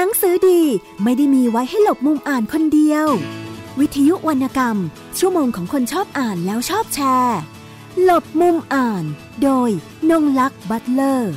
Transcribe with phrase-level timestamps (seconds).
[0.00, 0.62] นังสือดี
[1.02, 3.06] ไม่ได้มีไว้ให้หลบมุมอ่านคนเดียว
[3.80, 4.76] วิทยุวรรณกรรม
[5.18, 7.38] ชั่วโมงของคนชอบอ่านแล้วชอบแชร์
[8.02, 9.04] หลบมุมอ่าน
[9.42, 9.70] โดย
[10.10, 11.34] นงลักษ์บัตเลอร์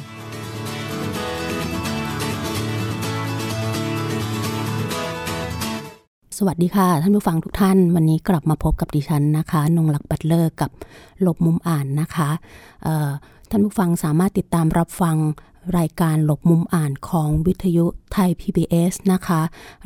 [6.38, 10.72] สวัสดีค่ะ ท่านผู้ฟังทุกท่าน วันนี้กลับมาพบกับดิฉันนะคะ นงลักษ์บัตเลอร์กับ
[11.22, 12.30] หลบมุมอ่านนะคะ
[13.50, 15.16] ท่านผู้ฟังสามารถติดตามรับฟัง
[15.78, 19.42] รายการหลบมุมอ่านของวิทยุไทย PBS นะคะ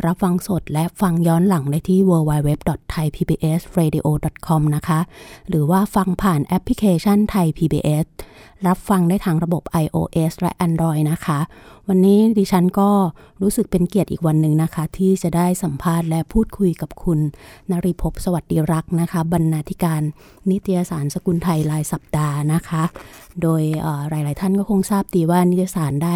[0.05, 4.99] รับฟังสดและฟังย้อนหลังได้ที่ www.thaipbsradio.com นะคะ
[5.49, 8.05] หรือว่าฟังผ่านแอปพลิเคชันไทย PBS
[8.67, 11.39] รับฟังได้ทางระบบ iOS และ Android นะคะ
[11.87, 12.89] วันนี้ดิฉันก็
[13.41, 17.19] รู้สึกเป็นเกียรติอีกวันหนึ่งนะคะ ที่จะได้สัมภาษณ์และพูดคุยกับคุณ
[17.71, 20.01] นริภพสวัสดิรักนะคะ บรรณาธิการ
[20.49, 22.83] นิตยสารสกุลไทยรายสัปดาห์นะคะ
[23.41, 23.61] โดย
[24.09, 26.15] หลาย ๆ ท่านก็คงทราบดีว่านิตยสารได้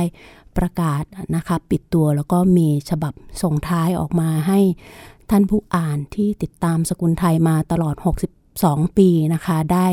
[0.58, 1.04] ประกาศ
[1.36, 3.13] นะคะปิดตัวแล้วก็มีฉบับ
[3.44, 4.60] ส่งท้ายออกมาให้
[5.30, 7.96] ท่านผู้อ่านที่ติดตามสกุลไทยมาตลอด
[8.46, 9.88] 62 ปีนะคะได้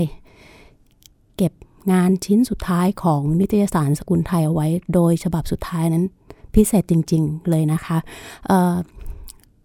[1.36, 1.52] เก็บ
[1.92, 6.04] งานชิ้นสุดท้ายของนิตยสารสกุลไทยเอาไว้ โดยฉบับสุดท้ายนั้น
[6.54, 7.98] พิเศษจริง ๆ เลยนะคะ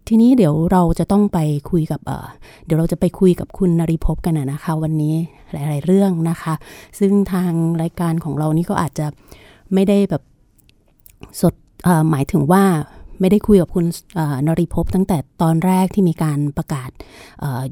[0.08, 1.38] ทีนี้เดี๋ยวเราจะต้องไป
[1.70, 5.14] คุยกับเเดี๋ยวเราจะไปคุยกับคุณนริภพกันนะคะ วันนี้
[5.52, 6.54] หลาย ๆ เรื่องนะคะ
[6.98, 9.06] ซึ่งทางรายการของเรานี่ก็อาจจะ
[9.72, 10.22] ไม่ได้แบบ
[11.40, 11.54] สด
[12.10, 12.64] หมายถึงว่า
[13.20, 13.86] ไม่ได้คุยกับคุณ
[14.46, 16.90] นริภพตั้งแต่ตอนแรกที่มีการประกาศ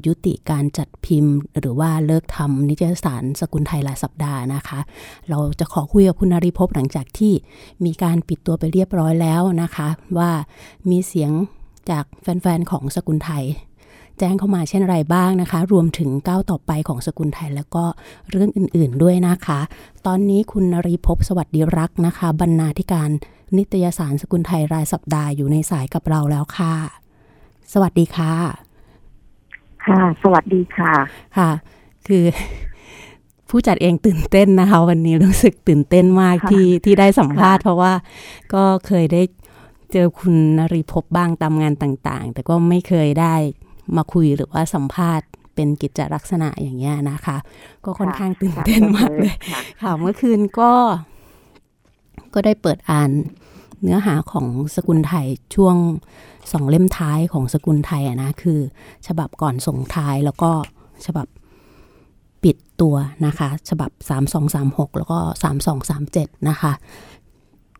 [0.05, 4.79] ยุติการจัดพิมพ์ หรือว่าเลิกทำนิตยสารสกุลไทยรายสัปดาห์นะคะ
[5.29, 7.33] เราจะขอคุยกับคุณนริภพหลังจากที่
[7.85, 10.31] มีการปิดตัวไปเรียบร้อยแล้วนะคะ ว่า
[10.89, 11.31] มีเสียง
[11.89, 13.43] จากแฟนๆของสกุลไทย
[14.19, 17.83] แจ้งเข้ามาเช่นไรบ้างนะคะ รวมถึงก้าวต่อไปของสกุลไทย แล้วก็
[18.31, 19.59] เรื่องอื่นๆด้วยนะคะ
[20.05, 23.09] ตอนนี้คุณนรีภพสวัสดิรักษ์นะคะ บรรณาธิการ
[23.57, 26.73] นิตยสารสกุลไทยรายสัปดาห์อยู่ในสายกับเราแล้วค่ะ
[27.73, 28.33] สวัสดีค่ะ
[29.85, 30.93] ค่ะ สวัสดีค่ะ
[31.37, 31.49] ค่ะ
[32.07, 32.23] คือ
[33.49, 37.93] ผู้จัดเองตื่นเต้นนะคะ วันนี้รู้สึกตื่นเต้นมากค่ะที่ที่ได้สัมภาษณ์ค่ะเพราะว่า
[38.53, 39.21] ก็เคยได้
[39.91, 43.35] เจอคุณนรีภพบ้างตามงานต่างๆ แต่ก็ไม่เคยได้
[43.97, 47.37] มาคุยหรือว่าสัมภาษณ์เป็นกิจลักษณะอย่างเงี้ยนะคะ
[47.85, 50.71] ก็ค่อนข้างตื่นเต้นมากเลยค่ะค่ะเมื่อคืนก็
[52.33, 53.11] ก็ได้เปิดอ่าน
[53.81, 55.75] เนื้อหาของสกุลไทยช่วง
[56.51, 58.59] สองเล่มท้ายของสกุลไทยอะนะคือ
[59.07, 60.51] ฉบับก่อนส่งท้ายแล้วก็
[61.05, 61.27] ฉบับ
[62.43, 62.95] ปิดตัว
[63.25, 63.91] นะคะ ฉบับ
[64.43, 65.19] 3236 แล้วก็
[65.83, 66.73] 3237 นะคะ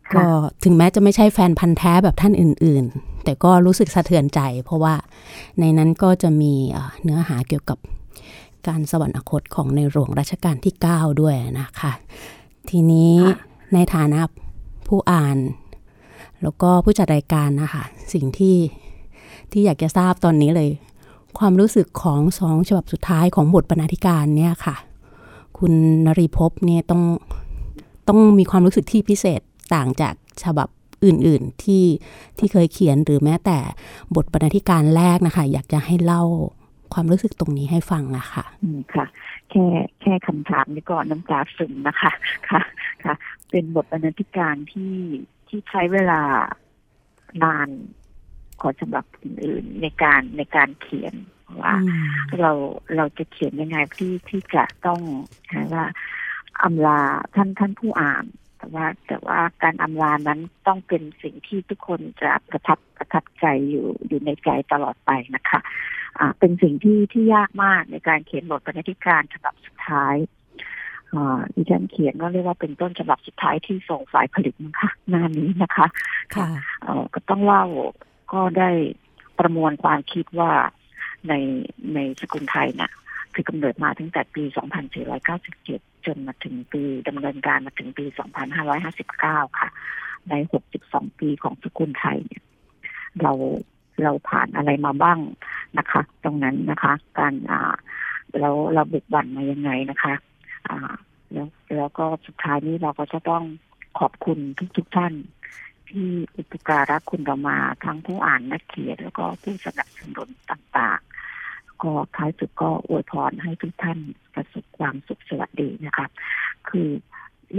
[0.10, 0.26] ค่ะก็
[0.64, 4.96] ถึงแม้จะไม่ใช่แฟนพันธ์แท้แบบท่านอื่น ๆ แต่ก็รู้สึกสะเทือนใจ เพราะว่า
[5.60, 6.54] ในนั้นก็จะมี
[7.04, 7.78] เนื้อหาเกี่ยวกับ
[8.68, 11.92] การสวรรคตของในหลวงรัชกาลที่ 9 ด้วยนะคะ
[12.70, 13.14] ทีนี้
[13.74, 14.20] ในฐานะ
[14.88, 15.38] ผู้อ่าน
[16.42, 18.58] แล้วก็ผู้จัดรายการนะคะสิ่งที่
[19.52, 20.70] ที่อยากจะทราบตอนนี้เลย
[21.40, 24.76] ความรู้สึกของสองฉบับสุดท้ายของบทบรรณาธิการเนี่ยค่ะ
[25.58, 25.74] คุณ
[26.06, 27.02] นรีภพเนี่ยต้อง
[28.08, 29.42] ต้องมีความรู้สึกที่พิเศษ
[29.74, 30.14] ต่างจาก
[30.44, 30.68] ฉบับ
[31.06, 31.86] อื่นๆที่
[32.38, 33.58] ที่เคยเขียนหรือแม้แต่
[34.16, 36.24] บทบรรณาธิการแรกนะคะ อยากจะให้เล่า
[36.94, 39.06] ความรู้สึกตรงนี้ให้ฟังอะค่ะอืมค่ะ
[39.50, 39.66] แค่
[40.02, 42.12] แค่คำถามนี้ก็น้ำตาซึมนะคะ
[42.50, 42.62] ค่ะ
[43.04, 43.14] ค่ะ
[43.50, 44.96] เป็นบทบรรณาธิการที่
[45.48, 46.22] ที่ใช้เวลา
[47.44, 47.68] นาน
[48.62, 51.14] กว่าฉบับอื่นๆในการในการเขียน
[51.62, 51.76] ว่า
[52.40, 52.52] เรา
[52.96, 55.02] เราจะเขียนยังไงที่ที่จะต้อง
[55.54, 55.86] นะว่า
[56.64, 57.00] อำลา
[57.36, 58.26] ท่านท่านผู้อ่าน
[58.64, 65.60] แต่ว่าแต่ว่าการอำลานั้นต้องเป็นสิ่งที่ทุกคนจะประทับประทับใจอยู่อยู่ในใจตลอดไปนะคะ
[66.20, 70.16] อ่าเป็นสิ่งที่ที่ยากมากในการเขียนบทบรรณาธิการฉบับสุดท้าย
[71.14, 75.88] อ่าดิฉันเขียนก็เรียกว่าเป็นต้นฉบับสุดท้ายที่ส่งฝ่ายผลิตนะคะหน้านี้นะคะ
[76.36, 76.48] ค่ะ
[76.84, 77.66] เอ่อก็ต้องเล่า
[78.34, 78.70] ก็ได้
[79.40, 80.52] ประมวลความคิดว่า
[81.28, 81.34] ใน
[81.94, 82.92] ในสกุลไทยน่ะ
[83.34, 84.44] คือกำเนิดมาตั้งแต่ปี
[85.28, 88.06] 2497 จนมาถึงปีดำเนินการมาถึงปี
[88.82, 89.70] 2559 ค่ะ
[90.30, 90.34] ใน
[90.78, 92.44] 62 ปีของสกุลไทยเนี่ย
[93.22, 93.32] เรา
[94.04, 95.20] เราผ่านอะไรมาบ้าง
[95.78, 97.74] นะคะ ตรงนั้นนะคะ การอ่า
[98.40, 100.14] เราเราบุกบั่นมายังไงนะคะ
[100.70, 100.94] อ่า
[101.34, 101.48] แล้ว
[101.78, 103.44] แล้วก็สุดท้ายนี้เราก็จะต้อง
[104.00, 104.38] ขอบคุณ
[104.78, 105.14] ทุกๆท่าน
[105.90, 106.08] ที่
[106.38, 111.13] อุปการะคุณเรามาทั้งผู้อ่านนักเขียนแล้วก็ผู้สนับสนุนต่างๆ
[111.84, 114.00] ก็ท้ายสุดก็อวยพรให้ทุกท่าน
[114.34, 116.08] ประสบความสุขสวัสดีนะคะ
[116.70, 116.88] คือ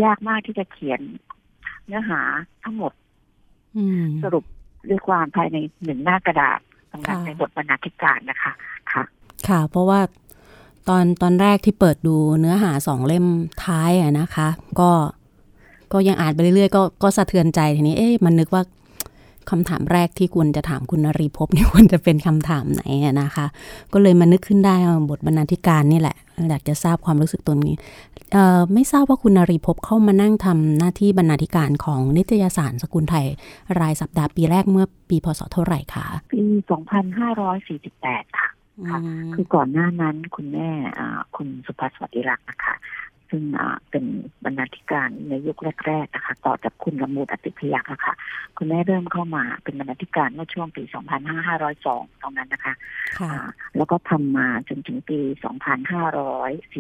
[0.02, 1.00] ยากมากที่จะเขียน
[1.86, 2.20] เนื้อหา
[2.62, 2.92] ทั้งหมด
[3.76, 4.44] อืมสรุป
[4.90, 6.60] ด้วยความภายในหนึ่งหน้ากระดาษ
[6.90, 8.52] ตรงนั้นค่ะในบทบรรณาธิการนะคะ
[8.92, 9.02] ค่ะ
[9.48, 10.00] ค่ะ เพราะว่า
[10.88, 13.26] ตอนตอนแรกที่เปิดดูเนื้อหาสองเล่ม
[13.64, 14.48] ท้ายอะนะคะ
[14.80, 14.90] ก็
[15.92, 18.62] ก็ยังอ่านไปเรื่อยๆ ก็ก็สะเทือนใจทีนี้เอ๊ะมันนึกว่า
[19.50, 22.82] คำถามแรกที่ควรจะถามคุณนรีพบนี่ควรจะเป็นคำถามไหน
[23.23, 23.46] นะคะ
[23.93, 24.75] ก็เลยมานึกขึ้นได้
[25.11, 26.17] บทบรรณาธิการนี่แหละ
[26.49, 27.75] อยากจะทราบความรู้สึกตัวนี้
[28.73, 33.26] ไม่ทราบว่าคุณนรีพบเข้ามานั่งทำหน้าที่บรรณาธิการของนิตยสารสกุลไทย
[33.81, 36.44] รายสัปดาห์ปีแรกเมื่อปีพศเท่าไหร่คะปี
[37.58, 38.49] 2548 ค่ะ
[38.91, 38.99] ค่ะ
[39.35, 40.69] คือก่อนหน้านั้นคุณแม่
[41.37, 42.75] คุณสุภาสวัสดิรักษ์นะคะ
[43.30, 43.42] ซึ่ง
[43.90, 44.04] เป็น
[44.44, 48.14] บรรณาธิการในยุคแรกๆนะคะต่อจากคุณละมูดอติพยักษ์นะคะ
[48.56, 50.82] คุณแม่เริ่มเข้ามาเป็นบรรณาธิการเมื่อช่วงปี
[51.52, 52.74] 2502 ตรงนั้นนะคะ
[53.76, 55.18] แล้วก็ทำมาจนถึงปี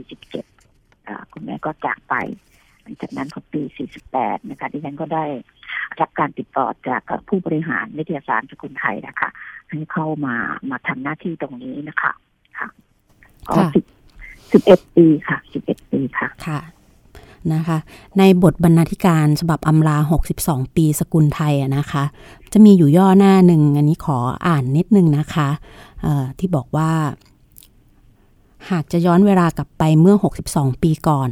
[0.04, 2.14] 2547 คุณแม่ก็จากไป
[2.82, 3.62] หลังจากนั้นพอปี
[4.06, 5.24] 48 นะคะที่ฉันก็ได้
[6.00, 9.30] รับการติดต่อจากผู้บริหารนิตยสารสกุลไทยนะคะ
[9.70, 10.36] ให้เข้ามา
[10.70, 12.12] มาทำหน้าที่ตรงนี้นะคะ
[12.58, 12.68] ค่ะ
[13.48, 13.84] ก็สิบ
[14.52, 16.60] สิบเอ็ดปีค่ะสิบเอ็ดปีค่ะค่ะ
[17.54, 17.78] นะคะ
[18.18, 19.96] ในบทบรรณาธิการฉบับอำลา
[20.36, 22.04] 62 ปีสกุลไทยนะคะ
[22.52, 25.48] จะมีอยู่ย่อหน้าหนึ่ง อันนี้ขออ่านนิดนึงนะคะ
[26.38, 26.90] ที่บอกว่า
[28.70, 30.16] หากจะย้อนเวลากลับไปเมื่อ
[30.48, 31.30] 62 ปีก่อน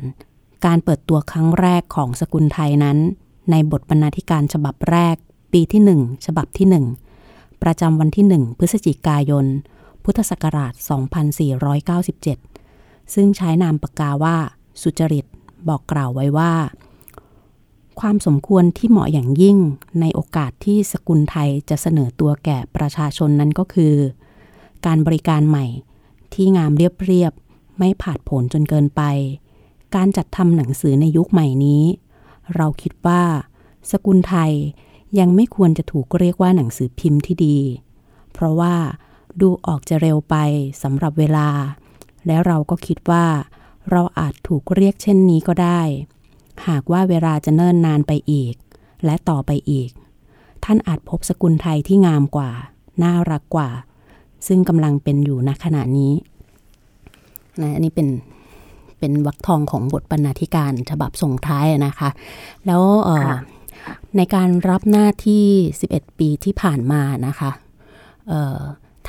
[0.67, 2.99] การเปิดตัวครั้งแรกของสกุลไทยนั้น
[3.51, 5.17] ในบทบรรณาธิการฉบับแรก
[5.53, 6.85] ปีที่ 1 ฉบับที่
[7.19, 9.47] 1 ประจำวันที่ 1 พฤศจิกายน
[10.05, 10.73] พุทธศักราช
[11.59, 12.52] 2497
[13.15, 14.37] ซึ่งใช้นามปากกาว่า
[14.83, 15.27] สุจริต
[15.69, 16.53] บอกกล่าวไว้ว่า
[18.01, 19.59] ความสมควรที่เหมาะอย่างยิ่ง
[20.01, 23.95] ในโอกาสที่สกุลไทยจะเสนอตัวแก่ประชาชนนั้นก็คือ
[24.87, 25.67] การบริการใหม่
[26.35, 29.03] ที่งามเรียบๆไม่ผาดผลจนเกินไป
[29.95, 31.85] การจัดทำหนังสือในยุคใหม่นี้
[32.55, 33.23] เราคิดว่า
[33.91, 34.53] สกุลไทย
[35.19, 37.59] ยังไม่ควรจะถูกเรียกว่าหนังสือพิมพ์ที่ดี
[38.33, 38.75] เพราะว่า
[39.41, 40.37] ดูออกจะเร็วไป
[40.83, 41.49] สำหรับเวลา
[42.27, 43.27] แล้วเราก็คิดว่า
[43.91, 45.81] เราอาจถูกเรียกเช่นนี้ก็ได้
[46.69, 48.55] หากว่าเวลาจะเนิ่นนานไปอีก
[49.05, 49.91] และต่อไปอีก
[50.65, 52.51] ท่านอาจพบสกุลไทยที่งามกว่า
[53.03, 53.71] น่ารักกว่า
[54.47, 56.13] ซึ่งกำลังเป็นอยู่ณขณะนี้
[57.61, 58.09] นะอันนี้เป็น
[58.99, 62.11] เป็นวักทองของบทบรรณาธิการฉบับส่งท้ายนะคะ
[62.67, 62.83] แล้ว
[64.17, 65.47] ในการรับหน้าที่
[65.83, 67.51] 11 ปีที่ผ่านมานะคะ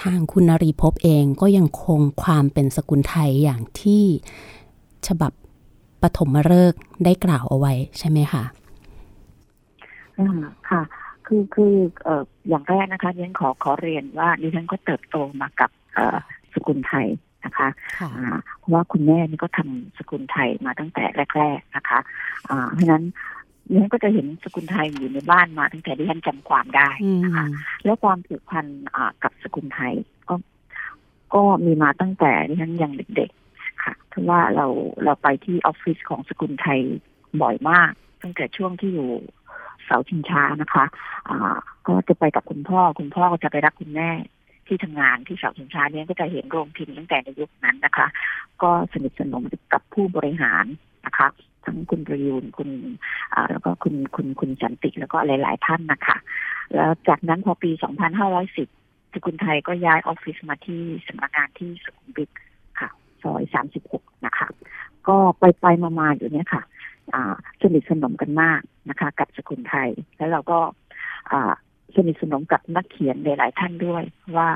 [0.02, 4.04] ทางคุณนรีพบเองก็ยังคงความเป็นสกุลไทยอย่างที่
[5.08, 5.32] ฉบับ
[6.02, 8.44] ปฐมฤกษ์ได้กล่าวเอาไว้ใช่ไหมคะ
[10.20, 10.82] อ่าค่ะ
[11.26, 11.74] คือคือ
[12.04, 16.18] เอ่ออย่างแรกนะคะดิฉันขอขอเรียนว่าดิฉันก็เติบโตมากับเอ่อ
[16.54, 17.08] สกุลไทย
[17.46, 17.68] นะคะ
[18.60, 21.04] เพราะว่าคุณแม่นี่ก็ทำสกุลไทยมาตั้งแต่
[21.38, 22.00] แรก ๆ นะคะ
[22.50, 23.04] อ่าเพราะนั้น
[23.68, 26.90] ดิฉันก็จะเห็นสกุลไทยอยู่ในบ้านมาตั้งแต่ที่ฉันจำความได้
[27.24, 27.46] นะคะ
[27.84, 28.66] แล้วความผูกพัน
[29.24, 29.94] กับสกุลไทย
[30.30, 30.36] ก็
[31.36, 34.68] ก็มีมาตั้งแต่ที่ฉันยังเด็กๆค่ะเพราะว่าเรา
[35.04, 36.80] เราไปที่ออฟฟิศของสกุลไทย
[37.42, 39.10] บ่อยมาก ตั้งแต่ช่วงที่อยู่
[39.86, 40.86] เสาชิงช้านะคะ
[41.30, 41.58] อ่า
[41.88, 44.10] ก็จะไปกับคุณพ่อ คุณพ่อก็จะไปรับคุณแม่
[44.68, 48.08] ที่ทำงานที่เสาชิงช้าเนี่ยก็จะเห็นโรงพิมพ์ตั้งแต่ในยุคนั้นนะคะ
[48.62, 49.44] ก็สนิทสนม
[49.74, 50.66] กับผู้บริหาร
[51.06, 51.28] นะคะ
[51.66, 52.70] ทั้งคุณประยูนคุณ
[53.50, 56.18] แล้วก็คุณคุณคุณสันติแล้วก็หลาย ๆ ท่านนะคะ
[56.76, 57.72] แล้วจากนั้นพอปี
[58.42, 62.30] 2510สกุลไทยก็ย้ายออฟฟิศมาที่สำนักงานที่สุขุมวิท
[62.80, 62.90] ค่ะ
[63.24, 63.44] ซอย
[63.86, 64.48] 36 นะคะ
[65.08, 65.66] ก็ไปไป
[66.00, 66.64] มาๆอยู่เนี่ยค่ะ
[67.62, 70.60] สนิทสนมกันมากนะคะ กับสกุลไทยแล้วเราก็
[71.96, 74.04] สนิทสนมกับนักเขียนหลาย ๆ ท่านด้วย
[74.38, 74.50] ว่า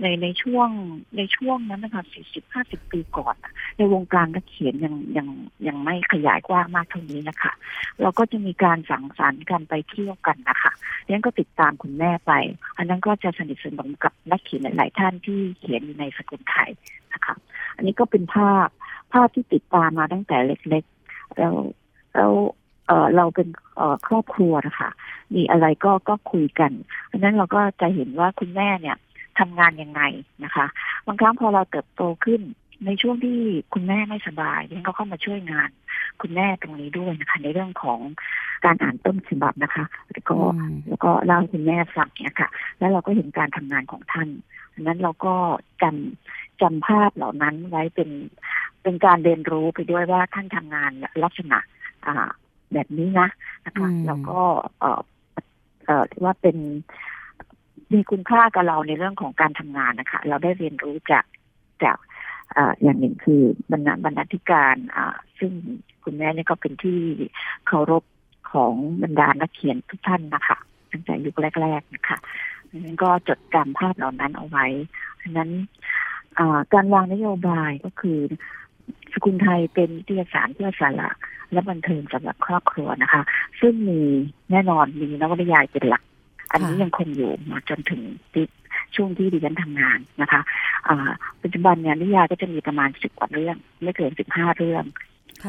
[0.00, 0.68] ในในช่วง
[1.16, 3.36] ในช่วงนั้นนะคะสี่สิบห้าสิบปีก่อน
[3.78, 5.28] ในวงการนักเขียนยังยัง
[5.66, 7.52] ยังไม่ขยายกว้างมากเท่านี้นะคะ
[8.00, 10.72] เราก็จะมีการสังสรรค์กันไปเที่ยวกันนะคะ
[11.08, 12.32] นั้นก็ติดตามคุณแม่ไป
[12.76, 16.70] อันนั้นก็จะสนิทสนมกับนักเขียนหลาย ๆ ท่านที่เขียนอยู่ในสกุลไทย
[17.14, 17.34] นะคะ
[17.76, 18.68] อันนี้ก็เป็นภาพ
[19.12, 21.54] ภาพที่ติดตามมาตั้งแต่เล็ก ๆ แล้ว
[22.14, 22.32] แล้ว
[22.86, 24.90] เออเราเป็นเออครอบครัวนะคะ
[25.34, 26.72] มีอะไรก็ก็คุยกัน
[27.06, 28.96] เพราะนั้นเราก็จะเห็นว่าคุณแม่เนี่ย
[29.38, 30.02] ทำงานยังไง
[30.44, 30.66] นะคะ
[31.06, 32.42] บางครั้งพอเราเติบโตขึ้น
[32.86, 33.38] ในช่วงที่
[33.74, 35.70] คุณแม่ไม่สบายยังก็เข้ามาช่วยงาน
[36.20, 38.00] คุณแม่ตรงนี้ด้วยนะคะ ในเรื่องของ
[38.64, 40.38] การอ่านต้นฉบับนะคะ แล้วก็
[40.88, 42.48] แล้วก็เล่าคุณแม่ฟังเนี่ยค่ะ
[42.78, 44.28] แล้วเราก็เห็นการทำงานของท่าน
[44.74, 45.34] ดังนั้นเราก็
[45.82, 48.10] จำจำภาพเหล่านั้นไว้เป็น
[48.82, 50.90] เป็นการเรียนรู้ไปด้วยว่าท่านทำงาน
[51.24, 51.58] ลักษณะ
[52.06, 52.28] อ่า
[52.74, 53.28] แบบนี้นะ
[53.66, 54.40] นะคะแล้วก็
[54.80, 55.00] เออ
[55.86, 56.56] เออว่าเป็น
[57.92, 61.24] มีคุณค่ากับเราในเรื่องของการทำงานนะคะ เราได้เรียนรู้จาก
[61.84, 61.96] จาก
[62.82, 64.76] อย่างหนึ่งคือบรรณบรรณาธิการ
[65.38, 65.52] ซึ่ง
[66.04, 67.00] คุณแม่นี่ก็เป็นที่
[67.66, 68.04] เคารพ
[68.52, 70.56] ของบรรดานักเขียนทุกท่านนะคะ
[70.92, 72.18] ตั้งแต่ยุคแรกๆนะคะ
[72.78, 74.66] นั้นก็จดจำภาพเหล่านั้นเอาไว้
[75.22, 75.50] ฉะนั้น
[76.72, 78.18] การวางนโยบายก็คือ
[79.12, 81.10] สกุลไทยเป็นวิทยาศาสตร์เพื่อสาระ
[81.52, 83.22] และบันเทิงสำหรับครอบครัวนะคะ
[83.60, 84.00] ซึ่งมี
[84.50, 86.02] แน่นอนมีนวนิยายเป็นหลัก
[86.52, 88.42] อันนี้ยังคงอยู่มาจนถึงปี
[88.96, 90.40] ช่วงที่ดิฉันทำงานนะคะ
[91.42, 94.84] ปัจจุบันเนี่ยนิยายก็จะมีประมาณสิบกว่าเรื่อง ไม่เกินสิบห้าเรื่อง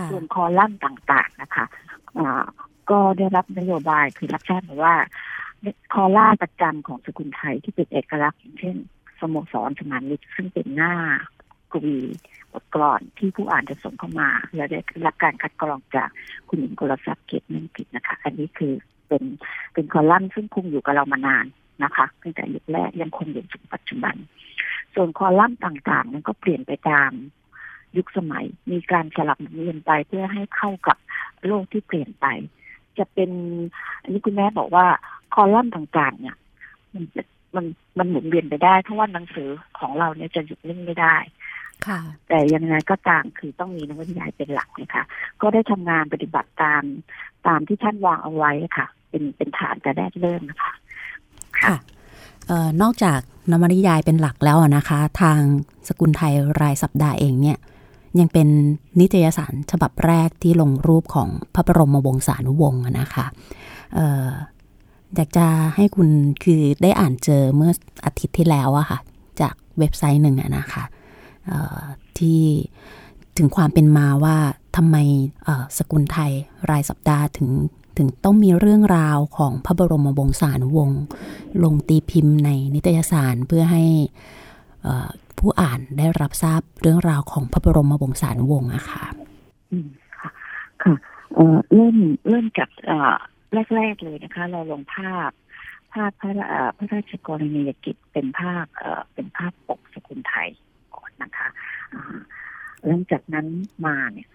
[0.09, 1.65] ส่วนคอลัมน์ต่างๆนะคะ
[2.89, 4.95] ก็ได้รับนโยบายคือรับทราบมาว่า
[5.93, 8.75] คอล่าประจำของสกุลไทยที่เป็นเอกลักษณ์อย่างเช่น
[9.19, 10.93] สโมสรสมานมิตรซึ่งเป็นหน้า
[11.74, 11.98] กวี
[12.53, 16.10] บทกลอนที่ผู้อ่านจะส่งเข้ามา และได้รับการคัดกรองจาก
[16.48, 18.74] คุณหญิงกรศักดิ์เกียรตินิ่งผิดนะคะ อันนี้คือ
[19.08, 19.24] เป็น
[19.74, 21.46] เป็นคอลัมน์ซึ่งคงอยู่กับเรามานาน
[21.84, 24.15] นะคะตั้งแต่ยุคแรกยังคงอยู่ถึงปัจจุบัน
[24.96, 27.12] ส่วนคอลัมน์ต่างๆ นั้นก็เปลี่ยนไปตาม
[27.98, 30.98] ยุคสมัย มีการสลับเวียนไปเพื่อให้เข้ากับ
[31.48, 32.25] โลกที่เปลี่ยนไป
[32.98, 33.32] จะเป็น
[34.01, 34.86] อันนี้คุณแม่บอกว่า
[35.34, 36.36] คอลัมน์ต่างๆ เนี่ย
[36.94, 37.03] มัน
[37.56, 37.65] มัน
[37.98, 39.50] มันหมุนเวียนไปได้เพราะว่าหนังสือ
[39.80, 41.15] ของเราเนี่ยจะหยุดนิ่งไม่ได้
[42.29, 45.03] แต่ยังไงก็ตามคือต้องมีนวนิยายเป็นหลักนะคะ
[45.41, 46.83] ก็ได้ทำงานปฏิบัติตาม
[47.47, 50.73] ตามที่ท่านวางเอาไว้ค่ะ เป็นเป็นฐานแต่แรกเริ่มนะคะ
[51.61, 51.75] ค่ะ
[52.81, 53.19] นอกจาก
[53.51, 55.39] นวนิยายเป็นหลักแล้วนะคะ ทาง
[55.87, 57.57] สกุลไทยรายสัปดาห์เองเนี่ย
[58.19, 58.47] ยังเป็น
[58.99, 63.25] นิตยสารฉบับแรกที่ลงรูปของพระบรมวงศานุวงศ์นะคะ
[65.15, 66.09] อยากจะให้คุณ
[66.43, 67.71] คือได้อ่านเจอเมื่อ
[68.05, 68.99] อาทิตย์ที่แล้วอะค่ะ
[69.41, 70.83] จากเว็บไซต์หนึ่งนะคะ
[72.17, 72.41] ที่
[73.38, 74.38] ถึงความเป็นมาว่า
[74.75, 74.97] ทำไม
[75.77, 76.31] สกุลไทย
[76.71, 77.50] รายสัปดาห์ถึง
[77.97, 81.01] ถึงต้องมีเรื่องราวของพระบรมวงศานุวงศ์
[81.63, 83.83] ลงตีพิมพ์ในนิตยสารเพื่อให้
[85.38, 89.03] ผู้อ่านได้รับทราบเรื่องราวของพระบรมวงศานุวงศ์อะค่ะ
[90.19, 90.29] ค่ะ
[90.83, 90.95] ค่ะ
[91.73, 91.97] เริ่ม
[92.27, 92.69] เริ่มจาก
[93.75, 95.29] แรก ๆเลยนะคะ เราลงภาพ
[95.93, 96.31] ภาพพระ
[96.77, 98.65] พระราชกรณียกิจเป็นภาพ
[99.13, 100.50] เป็นภาพปกสกุลไทย
[101.13, 101.48] นนะคะ
[102.86, 103.48] หลังจากนั้น
[103.86, 104.29] มาเนี่ย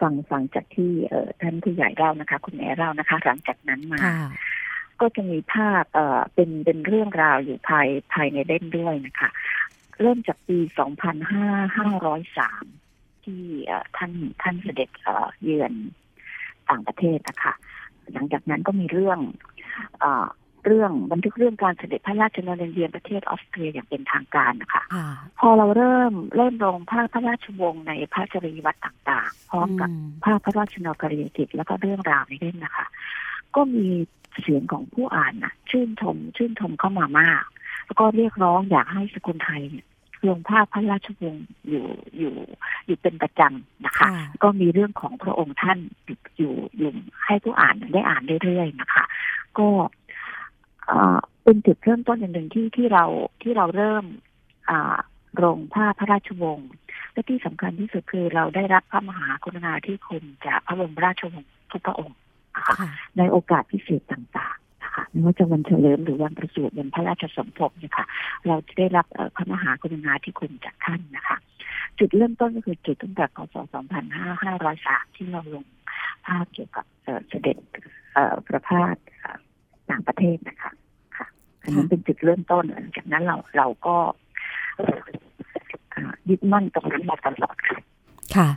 [0.00, 0.92] ฟังฟังจากที่
[1.40, 3.98] ท่านผู้ใหญ่เล่านะคะ คุณแม่เล่านะคะ หลังจากนั้นมา
[5.00, 9.28] ก็จะมีภาพเเป็นเป็นเรื่องราวอยู่ภายภายในเล่นด้วยนะคะ
[10.00, 12.64] เริ่มจากปีสองพันห้าห้าร้อยสาม
[13.24, 13.42] ที่
[13.96, 14.12] ท่าน
[14.42, 14.90] ท่านเสด็จ
[15.42, 15.72] เยือน
[16.70, 17.54] ต่างประเทศนะคะ
[18.12, 19.18] หลังจากนั้นก็มีเรื่อง
[20.02, 20.04] อ
[20.66, 24.82] เรื่องบันทึกเรื่องการเสด็จพระราชดำเนินเยือนประเทศออสเตรียอย่างเป็นทางการนะคะ
[25.38, 29.90] พอเราเริ่มเริ่มลงภาพพระราชวงศ์ในพระจริยวัตรต่างๆ พร้อมกับ
[30.24, 32.86] ภาพพระราชนกรียกิจแล้วก็เรื่องราวในเล่มนะคะ
[33.56, 33.86] ก็มี
[34.40, 37.44] เสียงของผู้อ่านนะชื่นชมชื่นชมเข้ามามาก
[37.86, 39.86] แล้วก็เรียกร้องอยากให้สกุลไทยเนี่ย
[40.28, 41.86] ลงภาพพระราชวงศ์อยู่
[42.18, 42.34] อยู่
[42.86, 44.06] อยู่เป็นประจำนะคะ
[44.42, 45.78] ก็มีเรื่องของพระองค์ท่าน
[46.38, 46.90] อยู่อยู่
[47.24, 49.04] ให้ผู้อ่านได้อ่านเรื่อยๆนะคะ
[49.58, 49.68] ก็
[51.44, 53.04] เป็นจุดเริ่มต้นอย่างหนึ่งที่ที่เรา
[53.42, 54.04] ที่เราเริ่ม
[55.44, 56.70] ลงภาพพระราชวงศ์
[57.12, 62.18] และที่สำคัญที่สุดคือเราได้รับพระมหากรุณาธิคุณจากพระบรมราชวงศ์ทุกพระองค์
[62.56, 62.74] นะคะ
[63.18, 64.56] ในโอกาสพิเศษต่าง
[64.96, 68.06] ค่ะไม่ว่าจะวันเฉลิมหรือวันประสูติวันพระราชสมภพเนี่ยค่ะ
[68.46, 71.36] เราจะได้รับพระมหากรุณาธิคุณจากท่านนะคะ
[71.98, 73.54] จุดเริ่มต้นก็คือจุดตั้งแต่พศ
[74.14, 75.64] 2503 ที่เราลง
[76.26, 76.86] ภาพเกี่ยวกับ
[77.28, 77.56] เสด็จ
[78.46, 78.96] ประพาส
[79.92, 80.72] ต่างประเทศนะคะ
[81.16, 81.26] ค่ะ
[81.62, 83.96] อันนี้เป็นจุดเริ่มต้นหลังจากนั้นเราเราก็
[86.28, 87.78] ยึดมั่นตรงนั้นมาตลอดค่ะ
[88.36, 88.48] ค่ะ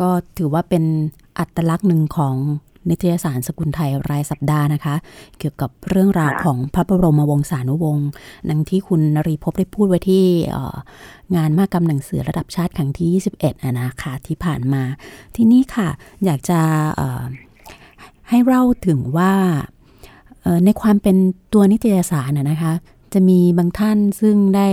[0.00, 0.84] ก็ถือว่าเป็น
[1.38, 2.36] อัตลักษณ์หนึ่งของ
[2.90, 4.94] นิตยสารสกุลไทยรายสัปดาห์นะคะ
[5.38, 8.08] เกี่ยวกับเรื่องราวของพระบรมวงศานุวงศ์
[8.50, 10.24] ดังที่คุณนรีพบได้พูดไว้ที่
[11.36, 14.82] งานมากรรมหนังสือระดับชาติครั้งที่ 21อะนะคะที่ผ่านมา
[15.36, 15.88] ที่นี่ค่ะ
[16.24, 16.60] อยากจะ
[18.28, 19.32] ให้เล่าถึงว่า
[20.64, 21.16] ในความเป็น
[21.52, 22.72] ตัวนิตยสารนะคะ
[23.12, 24.68] จะมีบางท่านซึ่งได้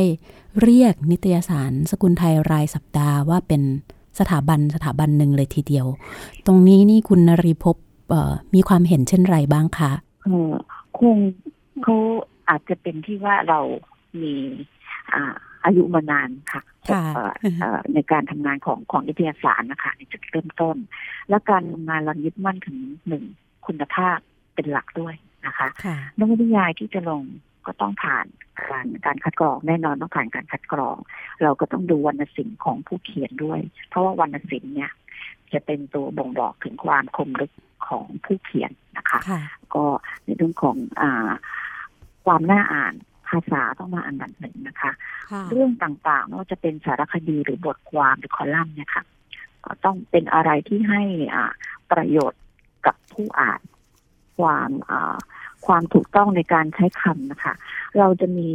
[0.62, 3.62] เรียกนิตยสารสกุลไทยรายสัปดาห์ว่าเป็น
[4.20, 5.86] สถาบันสถาบันหนึ่งเลยทีเดียว
[6.46, 7.76] ตรงนี้นี่คุณนรีพบ
[8.56, 9.92] มีความเห็นเช่นไรบ้างคะ
[10.98, 11.18] คง
[11.84, 11.96] เขา
[12.50, 13.60] อาจจะเป็นที่ว่าเรา
[14.22, 14.34] มี
[15.66, 16.62] อายุมานานค่ะ
[17.94, 20.76] ในการทำงานของของวิทยาศาสตร์นะคะในจุดเริ่มต้น
[21.30, 23.24] และการทำงานเรายึดมั่นถึงหนึ่ง
[23.68, 24.18] คุณภาพ
[24.56, 25.68] เป็นหลักด้วย นะคะ
[26.20, 27.24] นวนิยายที่จะลง
[27.66, 28.26] ก็ต้องผ่าน
[28.70, 30.98] การการคัดกรองแน่นอนต้องผ่านการคัดกรอง
[31.44, 34.92] เราก็ต้องดูวรรณศิลป์ของผู้เขียนด้วย เพราะว่าวรรณศิลป์เนี่ย
[35.54, 37.52] จะเป็นตัวบ่งบอกถึงความคมลึก
[37.88, 39.20] ของผู้เขียนนะคะ
[39.76, 39.86] ก็
[40.24, 41.04] ในเรื่องของอ
[42.26, 42.94] ความน่าอ่าน
[43.30, 44.92] ภาษาต้องมาอันดับหนึ่งนะคะ
[45.50, 49.04] เรื่องต่างๆไม่ว่าจะเป็นสารคดีหรือบทความหรือคอลัมน์เนี่ยค่ะ
[49.66, 51.02] ก็ต้องเป็นอะไรที่ให้
[51.36, 51.52] อ่า
[51.92, 52.42] ประโยชน์
[52.86, 53.62] กับผู้อ่าน
[54.38, 54.70] ความ
[55.66, 57.54] ความถูกต้องในการใช้คำนะคะ
[57.98, 58.50] เราจะมี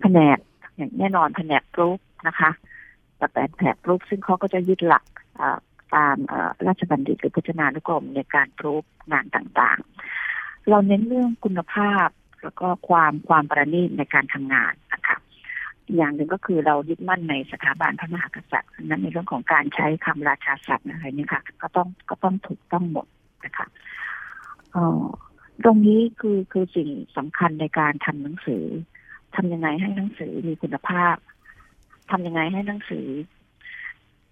[0.00, 0.38] แผนก
[0.76, 2.50] อย่างแน่นอนแผนกรูปนะคะ
[3.16, 3.26] แต่
[3.56, 5.04] แผนกรูปซึ่งเขาก็จะยึดหลัก
[5.94, 6.16] ตาม
[6.66, 12.08] ราชบัณฑิตหรือพจนานุกรมในการรูปงานต่างๆ เราเน้นเรื่องคุณภาพ
[12.42, 15.16] แล้วก็ความความประณีตในการทำงานนะคะ
[15.96, 23.06] อย่างหนึ่งก็คือเรายึดมั่นในสถาบันพระมหากษัตริย์นั้นในเรื่องของการใช้คำราชาศัพท์อะไรนี่ค่ะ ก็ต้องก็ต้องถูกต้องหมด
[23.44, 23.66] นะคะ
[25.64, 28.64] ตรงนี้คือคือสิ่งสำคัญในการทำหนังสือ
[29.34, 31.16] ทำยังไงให้หนังสือมีคุณภาพ
[32.10, 33.06] ทำยังไงให้หนังสือ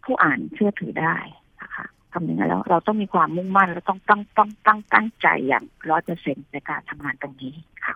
[0.05, 1.17] ผู้อ่านเชื่อถือได้
[1.63, 7.55] นะคะทำยังไงแล้วเราต้องมีความมุ่งมั่นและต้องต้องต้องตั้งตั้งใจอย่างร้อยเปอร์เซ็นในการทำงานตรงนี้
[7.85, 7.95] ค่ะ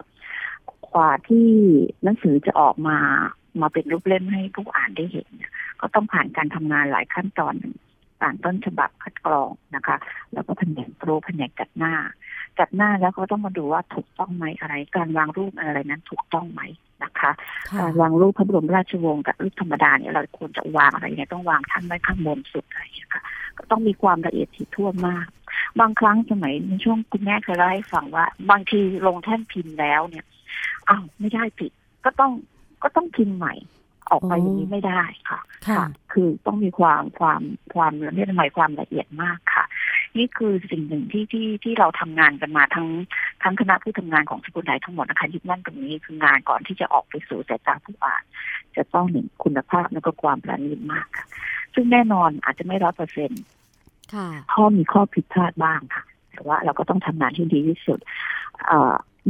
[0.94, 1.48] กว่าที่
[2.04, 2.98] หนังสือจะออกมา
[3.60, 5.28] มาเป็นรูปเล่มให้ผู้อ่านได้เห็น
[5.80, 7.54] ก็ต้องผ่านการทำงานหลายขั้นตอน
[8.22, 9.96] อ่านต้นฉบับคัดกรองนะคะ
[10.32, 11.94] แล้วก็แผนกโปรแผนกจัดหน้า
[12.58, 16.62] จัดหน้าแล้วก็ต้องมาดูว่าถูกต้องไหมอะไร การวางรูปอะไรนั้นถูกต้องไหม
[17.04, 17.32] นะคะ
[17.80, 23.22] การวางรูปพระบรมราชวงศ์กับรูปธรรมดาเนี่ยเราควรจะวางอะไรเนี่ยต้องวางท่านไว้ข้างบนสุดอะไรอย่างเงี้ยค่ะ
[23.58, 25.26] ก็ต้องมีความละเอียดถี่ถ้วนมาก
[25.80, 30.24] บางครั้งสมัยในช่วงคุณแม่เคยเล่าให้ฟังว่า บางทีลงแท่นพิมพ์แล้วเนี่ย
[30.88, 31.72] อ้าวไม่ได้ผิด
[32.04, 32.32] ก็ต้อง
[32.82, 33.54] ก็ต้องพิมพ์ใหม่
[34.10, 37.42] ออกไปอย่างนี้ไม่ได้ค่ะ ค่ะ คือต้องมีความความ
[37.74, 39.63] ความละเอียดใหม่ความละเอียดมากค่ะ
[40.18, 42.88] นี่คือสิ่งหนึ่งที่ที่ที่เราทำงานกันมาทั้ง
[43.42, 48.22] ทั้งคณะผู้ทำงานของสกุลไทยทั้งหมดนะคะยึดมั่นตรงนี้คืองานก่อนที่จะออกไปสู่สายตาผู้อ่าน
[48.76, 51.26] จะต้องหนึ่งคุณภาพแล้วก็ความประณีตมากค่ะ
[51.74, 53.42] ซึ่งแน่นอนอาจจะไม่ร้อยเปอร์เซ็นต์
[54.52, 57.98] ข้อมีข้อผิดพลาดบ้างค่ะ แต่ว่าเราก็ต้องทำงานที่ดีที่สุด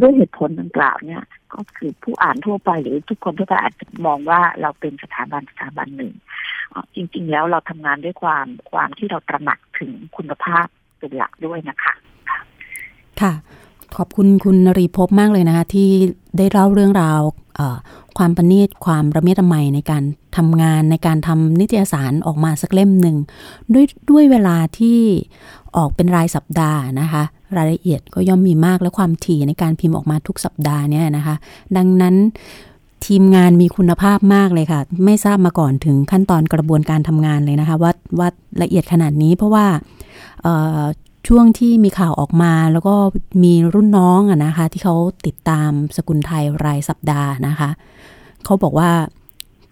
[0.01, 1.23] ด้วยเหตุผลดังกล่าวเนี่ย
[1.55, 6.13] ก็คือผู้อ่านทั่วไปหรือทุกคนทั่วไปอาจจะมองว่าเราเป็นสถาบันสถาบันหนึ่ง
[6.95, 10.67] จริง ๆ แล้วเราทำงานด้วยความความที่เราตระหนักถึงคุณภาพ
[10.99, 11.95] เป็นหลักด้วยนะคะ
[13.21, 13.33] ค่ะ
[13.97, 15.91] ขอบคุณคุณนรีพบมากเลยนะคะที่
[16.39, 17.21] ได้เล่าเรื่องราว
[18.19, 20.03] ความประณีตความระเมียดระไมในการ
[20.37, 23.17] ทำงานในการทำนิตยสารออกมาสักเล่มหนึ่ง
[23.75, 24.99] ด้วยด้วยเวลาที่
[25.77, 27.23] ออกเป็นรายสัปดาห์นะคะ
[27.57, 31.35] รายละเอียดก็ย่อมมีมากและความถี่ในการพิมพ์ออกมาทุกสัปดาห์เนี่ยนะคะ
[31.77, 32.15] ดังนั้น
[33.07, 38.29] ทีมงานมีคุณภาพมากเลยค่ะ ไม่ทราบมาก่อนถึงขั้นตอนกระบวนการทำงานเลยนะคะว่าว่า
[38.63, 39.67] ละเอียดขนาดนี้เพราะว่า
[41.29, 42.95] ช่วงที่มีข่าวออกมาแล้วก็
[43.43, 44.97] มีรุ่นน้องอะนะคะ ที่เขา
[45.27, 47.71] ติดตามสกุลไทยรายสัปดาห์นะคะ
[48.45, 48.91] เขาบอกว่า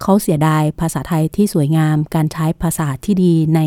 [0.03, 3.61] เขาเสียดายภาษาไทยที่สวยงาม การใช้ภาษาที่ดีใน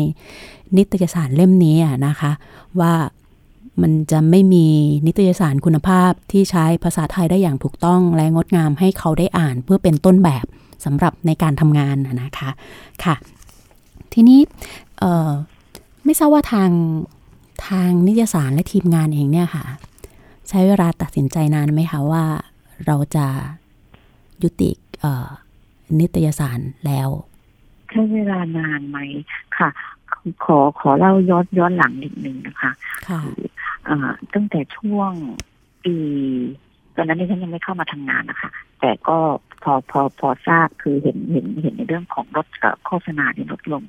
[0.76, 2.32] นิตยสารเล่มนี้นะคะ
[2.80, 2.92] ว่า
[3.82, 4.66] มันจะไม่มี
[5.06, 10.46] นิตยสารคุณภาพที่ใช้ภาษาไทยได้อย่างถูกต้องและงดงามให้เขาได้อ่านเพื่อเป็นต้นแบบ
[10.84, 12.50] สำหรับในการทำงานนะคะ
[13.04, 13.14] ค่ะ
[14.12, 14.40] ทีนี้
[16.04, 16.70] ไม่ทราบว่าทาง
[17.68, 19.64] ทางนิตยสารและทีมงานเองเนี่ยค่ะ
[20.48, 22.24] ใช้เวลาตัดสินใจนานไหมคะว่า
[22.86, 23.26] เราจะ
[24.42, 24.70] ยุติ
[25.98, 27.08] นิตยสารแล้ว
[27.90, 28.98] ใช้เวลานานไหม
[29.58, 29.68] ค่ะ
[30.44, 32.70] ขอขอเล่าย้อนย้อนหลังนิดนึงนะคะ
[33.08, 33.20] ค่ะ
[34.34, 35.12] ตั้งแต่ช่วง
[35.84, 35.96] ปี
[36.96, 39.18] ตอนนั้นที่ฉันยังไม่เข้ามาทำงานนะคะแต่ก็
[39.62, 42.46] พอพอพอทราบคือเห็นเห็นเห็นในเรื่องของรถ
[42.86, 43.82] โฆษณาที่ลดลง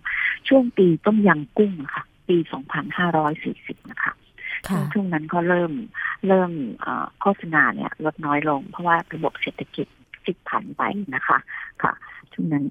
[0.48, 4.14] ช่วงปีต้มยำกุ้งค่ะ ปีสองพันห้าร้อยสี่สิบนะคะ
[4.94, 5.72] ช่วงนั้นก็เริ่ม
[6.28, 6.52] เริ่ม
[7.20, 9.88] โฆษณาเนี่ยลดน้อยลง เพราะว่าระบบเศรษฐกิจ
[10.28, 10.84] จิตผันไป
[11.16, 11.38] นะคะ
[11.84, 11.94] ค่ะ
[12.34, 12.66] ช่วงนั้น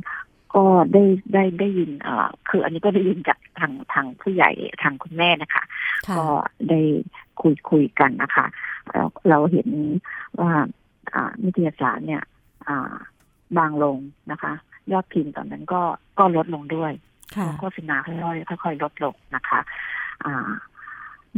[0.54, 4.50] ก็ได้ได้ได้ยินเอ่อคืออันนี้ก็ได้ยินจากทางทางผู้ใหญ่
[4.82, 5.62] ทางคุณแม่นะคะ
[6.18, 6.26] ก็
[6.70, 6.80] ได้
[7.40, 8.46] คุยคุยกันนะคะ
[8.92, 9.68] เราเราเห็น
[10.40, 10.52] ว่า
[11.14, 12.22] อ่านิตยสารเนี่ย
[12.68, 12.94] อ่า
[13.58, 13.98] บางลง
[14.30, 14.52] นะคะ
[14.92, 15.82] ยอดพิมพ์ตอนนั้นก็
[16.18, 16.92] ก็ลดลงด้วย
[17.58, 19.60] โฆษณาค่อยๆค่อยๆลดลงนะคะ
[20.24, 20.50] อ่า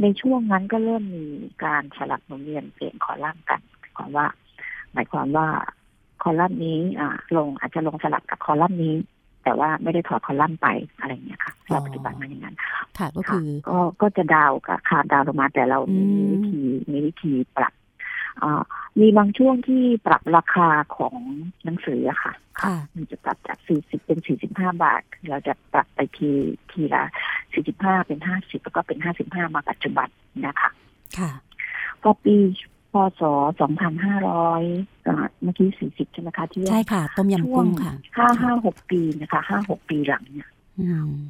[0.02, 1.26] ในช่วงนั้นก็เริ่มมี
[1.64, 4.26] การสลับหมุนเวียนเปลี่ยนคอลัมน์กันหมายความว่า
[4.92, 5.48] หมายความว่า
[6.22, 8.94] คอลัมน์นี้อ่าลงอาจจะลงสลับกับคอลัมน์นี้
[9.44, 10.68] แต่ว่าไม่ได้ถอดคอลัมน์ไป
[11.00, 12.57] อะไรเงี้ยค่ะ เราปฏิบัติมาอย่างนั้น
[12.98, 17.72] ค่ะก็คือก็ก็จะดาวกับขาดดาวลงมาแต่เรามีวิธีมีวิธีปรับ
[19.00, 21.16] มีบางช่วงที่ปรับราคาของ
[21.64, 26.31] หนังสืออะค่ะค่ะมันจะปรับจากสี่สิบเป็นสี่สิบห้าบาท เราจะปรับไปที
[26.70, 27.02] ทีละ
[27.52, 30.09] สี่สิบห้าเป็นห้าสิบแล้วก็เป็นห้าสิบห้ามาปัจจุบัน
[30.46, 30.70] นะคะ
[31.18, 31.31] ค่ะ
[32.02, 32.37] พอปี
[32.92, 33.22] พศ
[33.61, 34.62] สองพันห้าร้อย
[35.42, 40.51] เมื่อกี้สี่สิบใช่ไหมคะที่ใช่ค่ะ ต้มยำกุ้งค่ะห้าห้าหกปีนะคะห้าหกปีหลังเนี่ย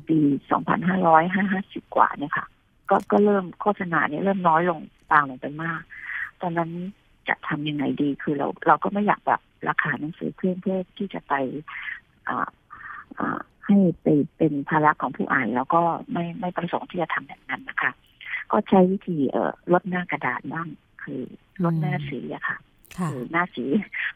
[0.08, 0.18] ปี
[0.50, 2.46] สองพันห้าร้อยห้าห้าสิบกว่าเนี่ยค่ะ
[2.90, 4.80] ก็ก็เริ่มโฆษณาเนี่ยเริ่มน้อยลง
[5.12, 5.80] ต่างลงไปมาก
[6.40, 6.70] ตอนนั้น
[7.28, 11.34] จะทำยังไงดีคือเรา เราก็ไม่อยากแบบราคาหนังสือเพื่อเพื่อที่จะไป
[12.28, 12.48] อ่า
[13.18, 17.92] อ่าให้ไปเป็นภาระของผู้อ่าน แล้วก็ไม่ไม่ประสงค์ที่จะทำแบบนั้นนะคะ
[18.52, 20.68] ก็ใช้วิธีเอ่อลดหน้ากระดาษบ้าง
[21.08, 21.22] คือ
[21.64, 22.56] ลดหน้าสีอะค่ะ
[23.12, 23.64] คือหน้าสี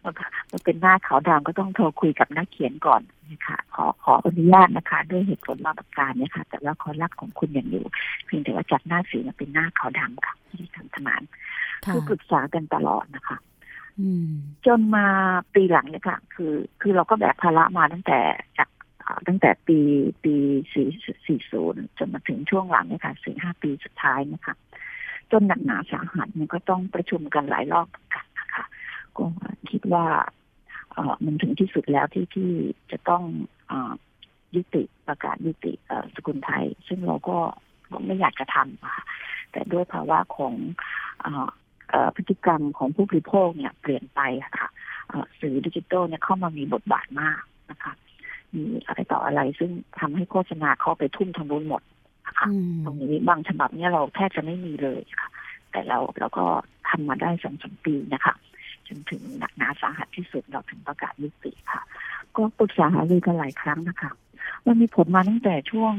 [0.03, 0.15] มัน
[0.53, 7.85] มันเป็นหน้าขาวดำก็ต้องโทรคุยกับนักเขียนก่อนนะคะขอขออนุญาตนะคะ ด้วยเหตุผลมาประการเนี่ยค่ะ แต่ว่าคอรักของคุณยังอยู่
[8.27, 11.23] เพียงแต่ว่าจัดหน้าสีมาเป็นหน้าขาวดำค่ะที่ทำทมาน
[11.93, 13.39] คือปรึกษากันตลอดนะคะ
[14.01, 14.31] อืม
[14.67, 15.07] จนมา
[15.55, 18.21] ปีหลังเนี่ยค่ะ คือ คือเราก็แบกภาระมาตั้งแต่
[18.59, 18.69] จาก
[19.29, 19.79] ตั้งแต่ปี
[20.25, 20.35] ปี
[20.73, 20.89] สี่
[21.27, 24.55] สี่ศูนย์จนมาถึงช่วงหลังเนี่ยค่ะสี่ห้าปีสุดท้ายนะคะ
[25.33, 28.65] จนหนักหนาสาหัสมันก็ต้องประชุมกันหลายรอบกันนะคะ
[29.17, 29.25] ก็
[29.71, 30.07] คิดว่า
[30.95, 32.51] เออมันถึงที่สุดแล้วที่ที่
[32.91, 33.23] จะต้อง
[33.71, 33.73] อ
[34.55, 35.73] ยุติประกาศยุติ
[36.15, 37.39] สกุลไทย ซึ่งเราก็
[38.07, 39.05] ไม่อยากจะทำค่ะ
[39.53, 40.55] แต่ด้วยภาวะของ
[42.17, 44.21] พฤติกรรมของผู้บริโภคเนี่ยเปลี่ยนไป
[44.59, 44.69] ค่ะ
[45.41, 47.93] สื่อดิจิทัลเนี่ยเข้ามามีบทบาทมากนะคะ
[48.55, 51.83] มีอะไรต่ออะไรซึ่งทำให้โฆษณาเข้าไปทุ่มทางนู้นหมด
[52.39, 52.49] คะ
[52.85, 55.29] ตรงนี้บางฉบับเนี่ยเราแทบจะไม่มีเลยค่ะ
[55.73, 56.47] แต่เราเราก็
[56.89, 58.35] ทำมาได้สองสามปีนะคะ
[58.89, 61.83] จนถึงหนักหนาสาหัสที่สุดเราถึงประกาศยุติค่ะ
[62.37, 64.11] ก็ปรึกษาหารือกันหลายครั้งนะคะ
[64.67, 65.95] มันมีผลมาตั้งแต่ช่วง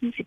[0.00, 0.26] ยี่สิบ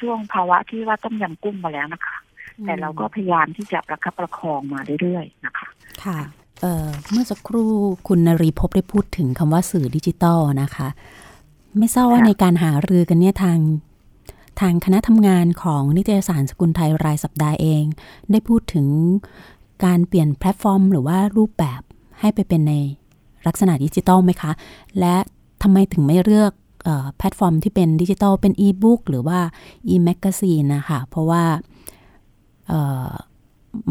[0.00, 2.16] ช่วงภาวะที่ว่าต้มยำกุ้งมาแล้วนะคะ
[2.64, 5.68] แต่เราก็พยายามที่จะประคับประคองมาเรื่อยๆนะคะ
[6.04, 6.18] ค่ะ
[6.60, 7.72] เเมื่อสักครู่
[8.08, 10.88] คุณนรีพบได้พูดถึงคำว่าสื่อดิจิตอลนะคะ
[11.78, 13.58] ไม่ทราบว่าในการหารือกันเนี่ยทาง
[14.60, 17.84] ทางคณะทำงานของนิตยสารสกุลไทยรายสัปดาห์เอง
[18.30, 18.86] ได้พูดถึง
[19.84, 21.80] การเปลี่ยนแพลตฟอร์ม หรือว่ารูปแบบ
[22.20, 22.74] ให้ไปเป็นใน
[23.46, 24.52] ลักษณะดิจิตอลไหมคะ
[24.98, 25.16] และ
[25.62, 26.52] ทำไมถึงไม่เลือก
[27.16, 29.38] แพลตฟอร์มที่เป็นดิจิตอลเป็นอีบุ๊กหรือว่า
[29.88, 31.42] e-magazine นะคะ เพราะว่า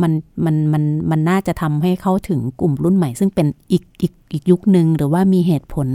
[0.01, 0.11] มัน
[0.45, 5.87] มันมันมันน่าจะทำให้เข้าถึงกลุ่มรุ่นใหม่ ซึ่งเป็นอีกอีกอีกยุคหนึ่งหรือว่ามีเหตุผล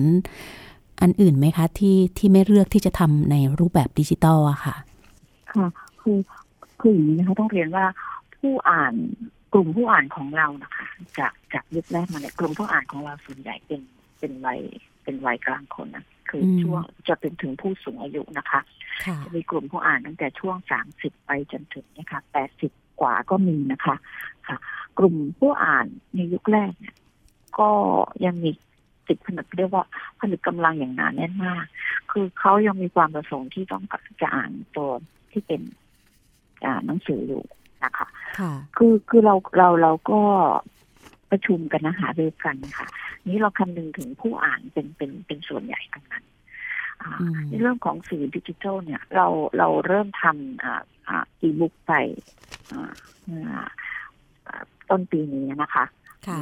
[1.03, 4.75] อันอื่นไหมคะ ที่ที่ไม่เลือกที่จะทำในรูปแบบดิจิตอลอะค่ะ
[5.55, 5.69] ค่ะ
[6.01, 6.19] คือ
[6.81, 7.85] คืออย่างนี้นะคะต้องเรียนว่า
[8.39, 8.95] ผู้อ่าน
[9.53, 10.87] กลุ่มผู้อ่านของเรานะคะ
[11.19, 13.81] จากจากยุคแรกมาเนี่ยกลุ่มผู้อ่านของเราส่วนใหญ่เป็น
[14.19, 14.61] เป็นวัย
[15.03, 18.61] เป็นวัยกลางคนนะคือช่วงจะเป็นถึงผู้สูงอายุนะคะ
[19.25, 23.97] จะมีกลุ่มผู้อ่านตั้งแต่ช่วงสามสิบไปจนถึงนะคะแปดสิบกว่าก็มีนะคะ
[24.49, 24.57] ค่ะ
[24.99, 26.97] กลุ่มผู้อ่านในยุคแรกเนี่ย
[27.59, 27.71] ก็
[28.25, 28.51] ยังมี
[29.09, 29.85] จิตผนึกเรียกว่า
[30.21, 31.65] ผนึกกำลังอย่างหนาแน่นมาก
[32.11, 33.83] คือเขายังมีความประสงค์ที่ต้อง
[34.21, 34.91] จะอ่านตัว
[35.33, 35.61] ที่เป็น
[36.87, 37.45] หนังสืออยู่
[37.85, 38.09] นะคะ
[38.77, 40.21] คือคือเราเราเราก็
[41.31, 42.87] ประชุมกันนะหารือกันค่ะ
[43.29, 46.25] นี้เราคำนึงถึงผู้อ่านเป็นเป็นเป็นส่วนใหญ่ตรงนั้น
[47.49, 49.27] ในเรื่องของสื่อดิจิทัลเนี่ย เรา
[49.59, 51.93] เราเริ่มทำอ่าอ่าอีบุ๊กไป
[54.91, 55.85] ต้นปีนี้นะคะ
[56.27, 56.39] ค่ะ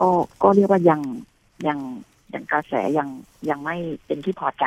[0.00, 0.08] ก็
[0.42, 1.00] ก็เรียกว่ายัง
[1.66, 1.78] ยัง
[2.34, 3.08] ยังกระแสยัง
[3.48, 3.76] ยังไม่
[4.06, 4.66] เป็นที่พอใจ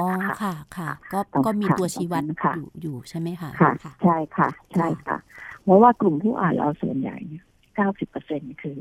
[0.00, 0.08] อ๋อ
[0.42, 2.24] ค่ะ ค่ะ ก็ก็มีตัวชี้วัด
[2.56, 5.18] อยู่อยู่ใช่ไหมคะค่ะ ใช่ค่ะ ใช่ค่ะ
[5.62, 8.78] เพราะว่ากลุ่มผู้อ่านเราส่วนใหญ่เนี่ยเก้าสิบเปอร์เซ็นคือ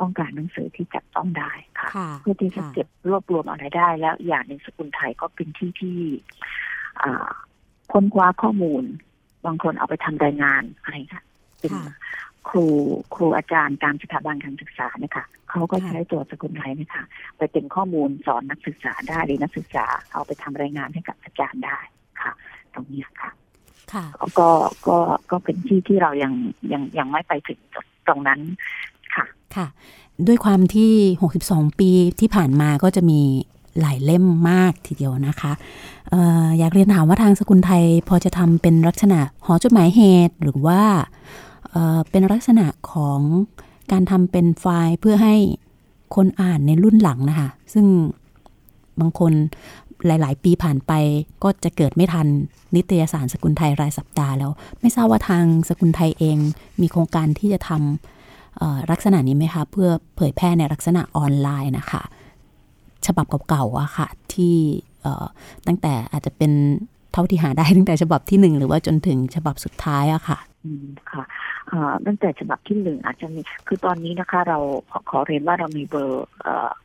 [0.00, 5.98] ต้องการหนังสือที่จับต้องได้ค่ะ เพื่อที่จะเก็บรวบรวมอะไรได้ แล้วอย่างหนึ่งสกุลไทยก็เป็นที่ที่
[7.92, 8.84] ค้นคว้าข้อมูล
[9.46, 11.24] บางคนเอาไปทำรายงานอะไรค่ะ
[11.60, 11.76] เป็นค
[12.56, 12.66] รู
[13.14, 17.04] ครูอาจารย์ตามสถาบันการศึกษาเนี่ยค่ะเขาก็ใช้ตัวสกุลไทยนะคะ
[17.36, 21.78] ไปเป็นข้อมูลสอนนักศึกษาได้หรือนักศึกษาเอาไปทำรายงานให้กับอาจารย์ได้
[22.22, 22.32] ค่ะ
[22.74, 23.30] ตรงนี้ค่ะ
[23.92, 24.04] ค่ะ
[24.38, 24.50] ก็
[24.88, 24.98] ก็
[25.30, 26.32] ก็เป็นที่ที่เรายัง
[26.72, 27.58] ยังยังไม่ไปถึง
[28.06, 28.40] ตรงนั้น
[29.14, 29.24] ค่ะ
[29.56, 29.66] ค่ะ
[30.26, 30.92] ด้วยความที่
[31.34, 31.90] 62 ปี
[32.20, 33.20] ที่ผ่านมาก็จะมี
[33.80, 35.52] หลายเล่มมากทีเดียวนะคะ
[36.12, 36.14] อ
[36.44, 40.82] ออยากเรียนถามว่าทางสกุลไทยพอจะทำเป็นลักษณะหอจดหมายเหตุหรือว่า
[42.10, 43.20] เป็นลักษณะของ
[43.92, 45.34] การทำเป็นไฟล์เพื่อให้
[46.14, 47.86] คนอ่านในรุ่นหลังนะคะ ซึ่ง
[49.00, 49.32] บางคน
[50.06, 50.92] หลาย ๆ ปีผ่านไป
[51.42, 52.26] ก็จะเกิดไม่ทัน
[52.74, 56.38] นิตยสารสกุลไทยรายสัปดาห์แล้ว ไม่ทราบว่าทางสกุลไทยเอง
[56.80, 62.02] มีโครงการที่จะทำลักษณะนี้ไหมคะ เพื่อเผยแพร่ในลักษณะออนไลน์นะคะ
[63.06, 64.56] ฉบับเก่าๆอะค่ะ ที่
[65.66, 66.52] ตั้งแต่อาจจะเป็น
[67.12, 71.24] เท่าที่หาได้ตั้งแต่ฉบับที่หนึ่งหรือว่าจนถึงฉบับสุดท้ายอะค่ะอืมค่ะ
[72.06, 74.58] ตั้งแต่ฉบับที่หนึ่งอาจจะมีคือตอนนี้นะคะ เรา
[74.90, 76.26] ขอขอเรียนว่าเรามีเบอร์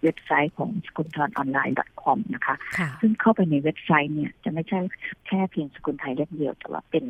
[0.04, 2.56] เว็บไซต์ของสกุลทอนออนไลน์ .com นะคะ
[3.02, 4.80] ซึ่งเข้าไปในเว็บไซต์เนี่ยจะไม่ใช่
[5.28, 7.06] แค่เพียงสกุลไทยเล่มเดียว แต่ว่าเป็น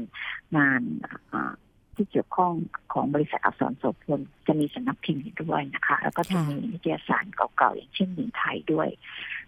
[0.58, 0.82] งาน
[1.96, 2.54] ที่เกี่ยวข้อง
[2.94, 8.90] ของบริษัทอักษรโสพลจะมีสำนักพิมพ์ด้วยนะคะ แล้วก็จะมีนิตยสารเก่าๆอย่างเช่นหนิงไทยด้วย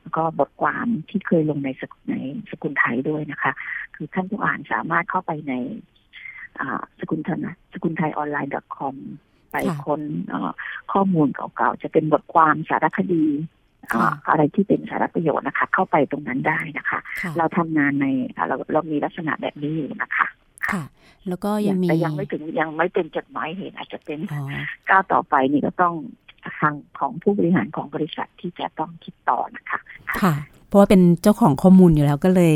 [0.01, 2.15] แล้วก็บทความที่เคยลงในสกุลใน
[2.51, 3.51] สกุลไทยด้วยนะคะ
[3.95, 5.53] คือท่านผู้อ่านสามารถเข้าไปใน
[6.99, 8.95] สกุลไทยนะสกุลไทยออนไลน์ .com
[9.51, 10.01] ไปค้น
[10.93, 13.25] ข้อมูลเก่าๆ จะเป็นบทความสารคดี
[14.29, 16.99] อะไรที่เป็นสาระประโยชน์นะคะ เข้าไปตรงนั้นได้นะคะ
[17.37, 18.05] เราทำงานใน
[18.47, 20.27] เราเรามีลักษณะแบบนี้อยู่นะคะ
[20.69, 20.83] ค่ะ
[21.27, 24.19] แล้วก็ยังมีแต่ยังไม่ถึงยังไม่เป็นจดหมายเหตุอาจจะเป็น
[24.89, 25.95] ก้าวต่อไปนี่ก็ต้อง
[26.59, 29.79] ทางของผู้บริหารของบริษัทที่จะต้องคิดต่อนะคะ
[30.23, 30.33] ค่ะ
[30.67, 32.53] เพราะว่าเป็นเจ้าของข้อมูลอยู่แล้วก็เลย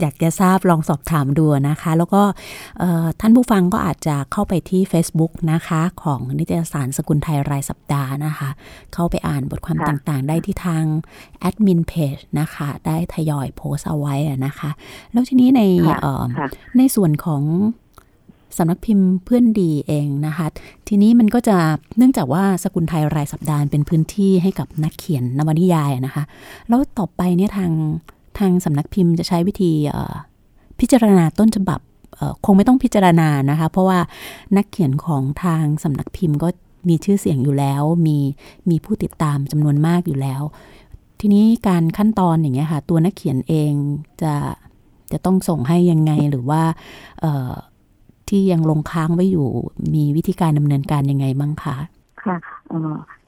[0.00, 2.22] อยากจะทราบลองสอบถามดูนะคะ แล้วก็
[3.20, 8.48] ท่านผู้ฟังก็อาจจะเข้าไปที่ Facebook นะคะ ของนิตยสารสกุลไทยรายสัปดาห์นะคะ
[8.94, 10.84] เข้าไปอ่านบทความต่างๆ ได้ที่ทาง
[11.40, 14.14] แอดมินเพจนะคะ ได้ทยอยโพสเอาไว้
[14.46, 14.70] นะคะ
[15.12, 15.62] แล้วทีนี้ใน
[16.76, 17.42] ในส่วนของ
[18.56, 20.46] สำนักพิมพ์เพื่อนดีเองนะคะ
[20.88, 21.56] ทีนี้มันก็จะ
[21.96, 26.24] เนื่องจากว่าสกุลไทยรายสัปดาห์เป็นพื้นที่ให้กับนักเขียนนวนิยายนะคะ
[26.68, 27.72] แล้วต่อไปเนี่ยทาง
[28.38, 29.72] ทางสำนักพิมพ์จะใช้วิธี
[30.80, 31.80] พิจารณาต้นฉบับ
[32.44, 34.00] คงไม่ต้องพิจารณานะคะ เพราะว่า
[34.56, 36.48] นักเขียนของทางสำนักพิมพ์ก็
[36.88, 38.18] มีชื่อเสียงอยู่แล้ว มี
[38.70, 40.42] มีผู้ติดตามจำนวนมากอยู่แล้ว
[41.20, 43.72] ทีนี้การขั้นตอนอย่างเงี้ยค่ะ ตัวนักเขียนเอง
[44.22, 44.34] จะ
[45.12, 46.62] จะต้องส่งให้ยังไงหรือว่า
[48.28, 49.48] ที่ยังลงค้างไว้อยู่
[49.94, 51.76] มีวิธีการดำเนินการยังไงบ้างคะ
[52.22, 52.36] ค่ะ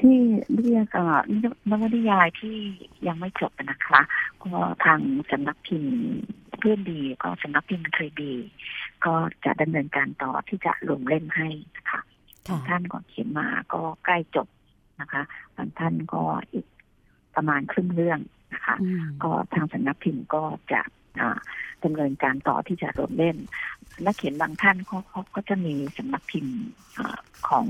[0.00, 0.16] ที่
[0.54, 0.88] เรียก
[1.70, 2.56] นวนิยายที่
[3.06, 4.00] ยังไม่จบนะคะ
[4.42, 4.52] ก็
[4.84, 5.96] ทางสำนักพิมพ์
[6.58, 8.34] เพื่อนดีก็สำนักพิมพ์เคยดี
[9.04, 12.00] ก็จะดำเนินการต่อที่จะลงเล่มให้นะคะ
[12.68, 14.48] ท่านก็เขียนมาก็ใกล้จบ
[15.00, 15.22] นะคะ
[15.56, 16.22] บางท่านก็
[16.52, 16.66] อีก
[17.34, 18.20] ประมาณครึ่งเรื่อง
[18.54, 18.74] นะคะ
[19.22, 20.82] ก็ทางสำนักพิมพ์ก็จะ
[21.84, 23.36] ดำเนินการต่อที่จะรวมเล่น
[24.06, 26.56] นักเขียนบางท่านเขาเขาก็จะมีสำนักพิมพ์
[27.48, 27.66] ของ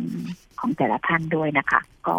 [0.60, 2.14] ของแต่ละท่านด้วยนะคะ ก็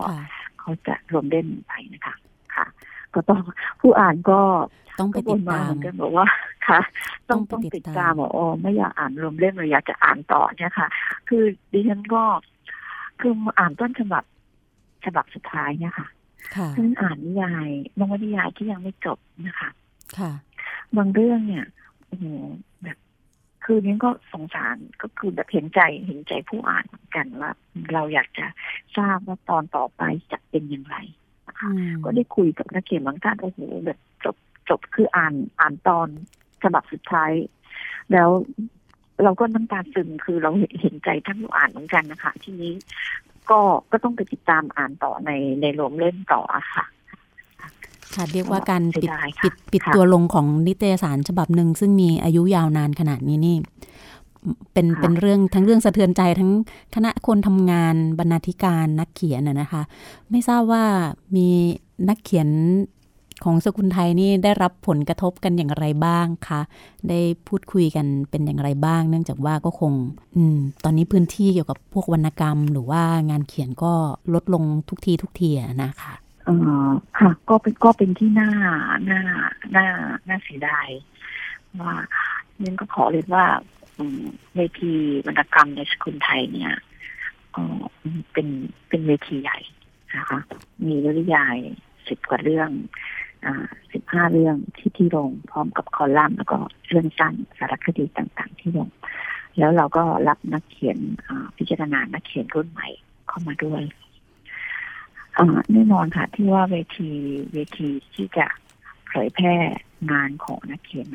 [0.59, 2.15] เขาจะรวมเล่นไปนะคะ
[2.55, 2.65] ค่ะ
[3.13, 3.41] ก็ต้อง
[3.81, 4.39] ผู้อ่านก็
[4.99, 6.27] ต้องไปติดตามกันบอกว่า
[6.67, 6.79] ค่ะ
[7.29, 10.87] ต้องต้องติดตามบอกโอ้ไม่อยากอ่านรวมเล่มเลยอยากจะอ่านต่อเนี่ยค่ะ
[11.29, 12.23] คือดิฉันก็
[13.19, 14.23] คืออ่านต้นฉบับ
[15.05, 16.07] ฉบับสุดท้ายเนี่ยค่ะ
[16.75, 17.67] ฉันอ่านนิยาย
[17.99, 19.17] นวนิยายที่ยังไม่จบ
[19.47, 19.69] นะคะ
[20.17, 20.31] ค่ะ
[20.97, 21.65] บางเรื่องเนี่ย
[22.07, 22.68] โอ้โหแบบ
[23.63, 27.51] คือนี้ก็สงสารก็คือแบบเห็นใจเห็นใจผู้อ่านเหมือนกันว่า
[27.93, 28.45] เราอยากจะ
[28.97, 30.97] ทราบว่าตอนต่อไปจะเป็นอย่างไร
[31.47, 31.69] นะคะ
[32.03, 34.35] ก็ได้คุยกับนักเขียนบางท่านโอ้โหแบบจบ
[34.69, 36.07] จบคืออ่านอ่านตอน
[36.63, 37.31] ฉบับสุดท้าย
[38.11, 38.29] แล้ว
[39.23, 42.73] เราก็น้ำตาซึมคือเราเห็นใจท่านผู้อ่านเหมือนกันนะคะ ทีนี้
[43.49, 43.59] ก็
[43.91, 46.85] ก็ต้องไปติดตามอ่านต่อในในโรงเล่มต่ออะค่ะ
[48.15, 49.11] ค่ะเรียกว่าการปิด
[49.43, 53.57] ปิดปิดตัวลงของนิตยสารฉบับหนึ่งซึ่งมีอายุยาวนานขนาดนี้นี่
[54.73, 56.51] เป็นเป็นเรื่องทั้งเรื่องสะเทือนใจทั้ง
[56.95, 59.81] คณะคนทำงานบรรณาธิการนักเขียนนะคะ
[60.29, 60.85] ไม่ทราบว่า
[61.35, 61.47] มี
[62.09, 62.49] นักเขียน
[63.43, 66.61] ของสกุลไทยนี่ได้รับผลกระทบกันอย่างไรบ้างคะ
[67.09, 69.91] ได้พูดคุยกันเป็นอย่างไรบ้าง เนื่องจากว่าก็คง
[70.35, 73.93] อืม ตอนนี้พื้นที่เกี่ยวกับพวกวรรณกรรม หรือว่างานเขียนก็
[74.33, 75.49] ลดลงทุกทีทุกที
[75.83, 76.13] นะคะ
[76.49, 76.51] อ
[76.87, 78.51] อค่ะก็เป็นก็เป็นที่น่า
[79.11, 79.21] น่า
[79.75, 79.87] น่า
[80.27, 80.87] น่าเสียดาย
[81.81, 81.93] ว่า
[82.57, 83.45] เนี่ยก็ขอเรียนว่า
[84.55, 84.93] เวที
[85.25, 86.73] วรรณกรรมในสกุลไทยเนี่ย
[87.55, 87.63] ก็
[88.33, 88.47] เป็น
[88.89, 89.59] เป็นเวทีใหญ่
[90.17, 90.39] นะคะ
[90.87, 91.57] มีวริยาย
[92.07, 92.69] สิบกว่าเรื่อง
[93.45, 96.57] อ่าสิบห้าเรื่องที่ที่ลงพร้อมกับคอลัมน์แล้วก็
[96.87, 98.89] เรื่องสั้นสารคดีต่างๆ ที่ลง
[99.57, 100.97] แล้วเราก็รับนักเขียน
[101.57, 102.87] พิจารณานักเขียนรุ่นใหม่
[103.27, 103.81] เข้ามาด้วย
[105.71, 107.09] แน่นอนค่ะ ที่ว่าเวที
[107.53, 108.45] เวทีที่จะ
[109.09, 109.55] เผยแพร่
[110.11, 111.07] งานของนักเขียน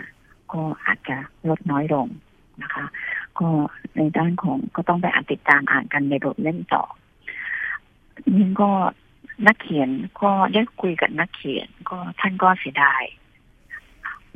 [0.52, 1.16] ก็อาจจะ
[1.48, 2.06] ลดน้อยลง
[2.62, 2.84] นะคะ
[3.38, 3.48] ก็
[3.96, 6.84] ในด้านของก็ต้องไปอ่านติดตามอ่านกันในบทเล่มต่อ
[8.36, 8.70] นี่ก็
[9.46, 9.88] นักเขียน
[10.22, 13.02] ก็ได้คุยกับนักเขียน ก็ท่านก็เสียดาย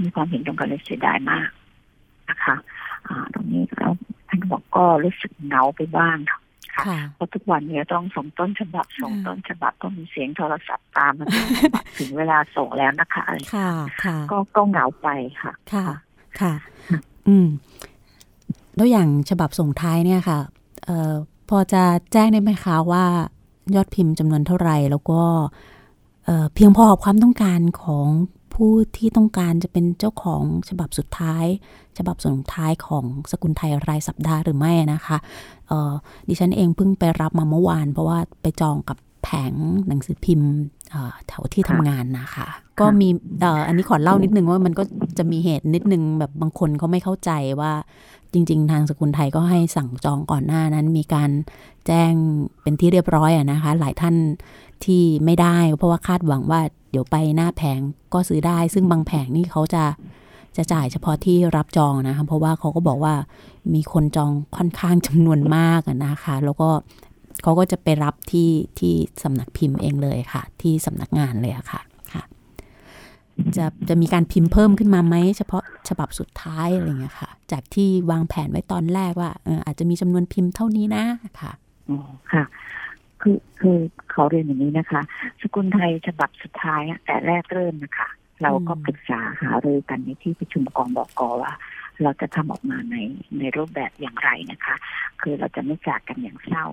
[0.01, 1.51] มีความเห็นตรงกันเลยเสียดายมาก
[2.31, 2.55] นะคะ
[3.07, 3.93] อ่า ตรงนี้แล้ว
[4.29, 6.41] ท่านบอกก็รู้สึกเหงาไปบ้างค่ะ
[7.15, 11.27] เพราะทุกวันนี้ต้องส่งต้นฉบับส่งต้นฉบับก็มีเสียงโทรศัพท์ตามมา
[11.99, 13.71] ถึงเวลาส่งแล้วนะคะค่ะ
[14.05, 15.09] ค่ะก็ก็เหงาไป
[15.43, 15.87] ค่ะ ค่ะ
[16.41, 16.55] ค่ะ
[17.29, 17.49] อืม
[18.77, 20.39] แล้วอย่างฉบับส่งท้ายเนี่ยค่ะ
[20.85, 21.13] เอ่อ
[21.49, 23.05] พอจะแจ้งได้ไหมคะว่า
[23.75, 25.23] ยอดพิมพ์จำนวนเท่าไหร่แล้วก็
[26.55, 28.07] เพียงพอกับความต้องการของ
[28.59, 31.45] ผู้ที่ต้องการจะเป็นเจ้าของฉบับสุดท้าย
[31.99, 35.17] ฉบับสุดท้ายของสกุลไทยรายสัปดาห์หรือไม่นะคะ
[36.29, 39.53] ดิฉันเองเพิ่งไปรับมาเมื่อวาน เพราะว่าไปจองกับแผง
[39.89, 40.51] หนังสือพิมพ์
[41.29, 42.47] แถวที่ทำงานนะคะ
[42.81, 43.09] ก็มี
[43.67, 44.83] อันนี้ขอเล่านิดนึงว่ามันก็
[45.19, 47.73] จะมีเหตุนิดนึงแบบบางคนเขาไม่เข้าใจว่า
[48.33, 51.31] จริง ๆ ทางสกุลไทยก็ให้สั่งจองก่อนหน้านั้นมีการ
[51.87, 52.13] แจ้ง
[52.63, 54.15] เป็นที่เรียบร้อยอะนะคะ หลายท่าน
[54.85, 56.61] ที่ไม่ได้เพราะว่าคาดหวังว่า
[56.91, 57.81] เดี๋ยวไปหน้าแผง
[58.15, 59.85] ก็ซื้อได้ ซึ่งบางแผงนี่เขาจะ
[60.57, 63.15] จะจ่ายเฉพาะที่รับจองนะคะเพราะว่าเขาก็บอกว่า
[63.75, 66.69] มีคนจองค่อนข้างจำนวนมากนะคะ แล้วก็
[67.43, 71.81] เขาก็จะไปรับที่ที่สำนักพิมพ์เองเลยค่ะ ที่สำนักงานเลยค่ะ
[72.13, 72.23] ค่ะ
[73.57, 79.31] จะจะมีการพิมพ์เพิ่มขึ้นมาไหมเฉพาะฉบับสุดท้ายอะไรเงี้ยค่ะ จากที่วางแผนไว้ตอนแรกว่า
[79.67, 81.05] อาจจะมีจำนวนพิมพ์เท่านี้นะ
[81.41, 81.53] ค่ะ
[81.91, 81.99] อ๋อ
[82.33, 82.45] ค่ะ
[83.23, 83.79] คือคือ
[84.11, 85.03] เขาเรียนอย่างนี้นะคะ
[85.41, 88.09] สกุลไทยฉบับสุดท้ายแต่แรกเริ่มนะคะ
[88.43, 91.53] เราก็ปรึกษาหารือกันในที่ประชุมกองบอกอว่า
[92.03, 92.97] เราจะทำออกมาใน
[93.39, 94.77] ในรูปแบบอย่างไรนะคะ
[95.21, 96.67] คือเราจะไม่จากกันอย่างเศร้า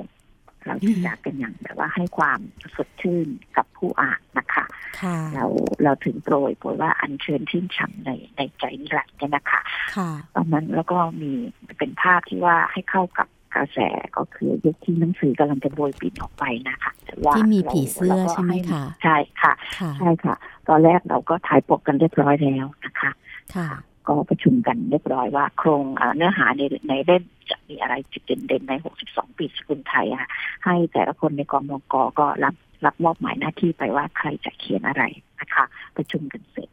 [0.66, 2.40] เราจะจากกันอย่างแบบว่าให้ความ
[2.76, 3.28] สดชื่น
[3.58, 4.66] กับผู้อ่านนะคะ
[5.02, 5.46] ค่ะเรา
[5.84, 9.62] เราถึงโปรยโปรยว่าอัญเชิญชื่นฉ่ำในในใจนิรันดร์เนี่ยนะคะ
[9.96, 11.32] ค่ะตอนนั้นแล้วก็มี
[11.78, 13.80] เป็นภาพที่ว่าให้เข้ากับ กระแส
[14.18, 20.36] ก็คือยุคที่หนังสือกำลังจะโบยปิดออกไปนะคะแต่ว่าที่มีราผีเสื้อราก็ใช่ไหมคะใช่ค่ะค่ะ ใช่ค่ะ
[20.68, 23.12] ตอนแรกเราก็ถ่ายปกกันเรียบร้อยแล้วนะคะ
[23.56, 23.70] ค่ะ
[24.08, 28.74] ก็ประชุมกันเรียบร้อยว่าโครงเอ่อเนื้อหาในในเล่มจะมีอะไรจุดเด่นๆใน
[29.08, 30.28] 62 ปีสกุลไทยอะ
[30.66, 35.04] ให้แต่ละคนในกองมกก็รับรับมอบหมายหน้าที่ไปว่าใครจะเขียนอะไร
[35.40, 35.64] นะคะ
[35.98, 36.70] ประชุมกันเสร็จ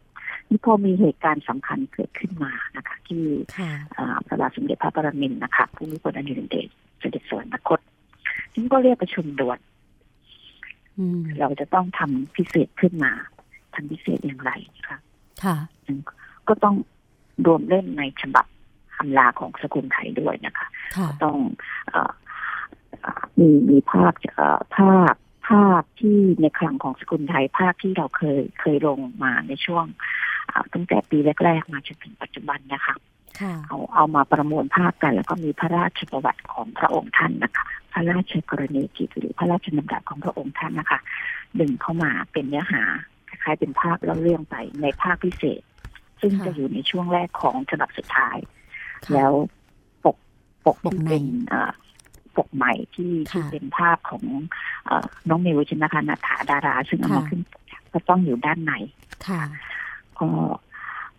[0.53, 3.25] นี่พอมีเหตุการณ์สำคัญเกิดขึ้นมานะคะ ที่
[3.59, 6.69] ค่ะอ่าพระบาทสมเด็จพระปรมินทรนะคะผู้มีพลอดุลยเดช
[7.01, 7.81] เสด็จสวรรคต
[8.55, 9.59] นี่ก็เรียกประชุมด่วน
[10.99, 13.13] อืมเราจะต้องทำพิเศษขึ้นมา
[13.75, 14.99] ทำพิเศษอย่างไรนะคะ
[15.45, 15.57] ค่ะ
[16.49, 16.77] ก็ต้อง
[17.47, 18.47] รวมเล่นในฉบับ
[18.97, 21.37] คำลาของสกุลไทยด้วยนะคะค่ะต้อง
[21.89, 22.13] เออ
[23.01, 25.15] เอ่อมีมีภาพเอ่อภาพ
[25.49, 30.32] ภาพที่ในคลังของสกุลไทยภาพที่เราเคยเคยลงมาในช่วงอ่า
[30.73, 32.97] ตั้งแต่ปีแรกๆมาจนถึงปัจจุบันนะคะ
[33.41, 41.01] ค่ะเอาเอามาประมวลภาพกัน แล้วก็มีพระราชประวัติของพระองค์ท่านนะคะ พระราชกรณียกิจหรือพระราชดำรัสของพระองค์ท่านนะคะ
[41.61, 42.83] ดึงเข้ามาเป็นเนื้อหา
[43.29, 45.63] คล้ายๆเป็นภาพเล่าเรื่องไปในภาคพิเศษ
[46.21, 48.37] ซึ่งค่ะจะอยู่ในช่วงแรกของฉบับสุดท้าย
[49.05, 49.33] ค่ะแล้ว
[50.05, 50.17] ปก
[50.65, 51.73] ปกปกที่ในเป็นเอ่อ
[52.37, 54.25] ปกใหม่ที่ค่ะที่เป็นภาพของ
[54.85, 58.73] เอ่อน้องมิวชินคานาถาดารา ซึ่งเอามาค่ะขึ้นปกก็ต้องอยู่ด้านใน
[59.29, 59.43] ค่ะ
[60.23, 60.31] ก็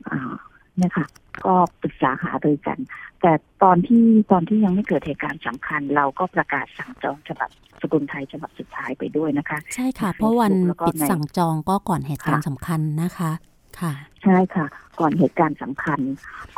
[0.10, 0.34] อ่า
[0.78, 1.06] เนี่ยค่ะ
[1.46, 2.80] ก็ปรึกษาหารือกัน
[3.22, 7.50] แต่ตอนที่ตอนที่ยังไม่เกิดเหตุการณ์สำคัญ เราก็ประกาศสั่งจองฉบับ
[7.82, 13.32] สกุลไทยฉบับสุดท้ายไปด้วยนะคะ ใช่ค่ะในเพราะวัน Facebook แล้วก็ปิดในสั่งจองก็ก่อนเหตุการณ์ค่ะสำคัญนะคะ
[13.80, 14.66] ค่ะ ใช่ค่ะ
[15.00, 16.00] ก่อนเหตุการณ์สำคัญ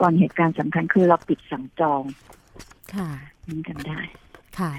[0.02, 2.04] ก่อนเหตุการณ์สำคัญคือเราปิดสั่งจอง
[2.96, 3.10] ค่ะ
[3.50, 4.00] นี่กันได้
[4.60, 4.72] ค่ะ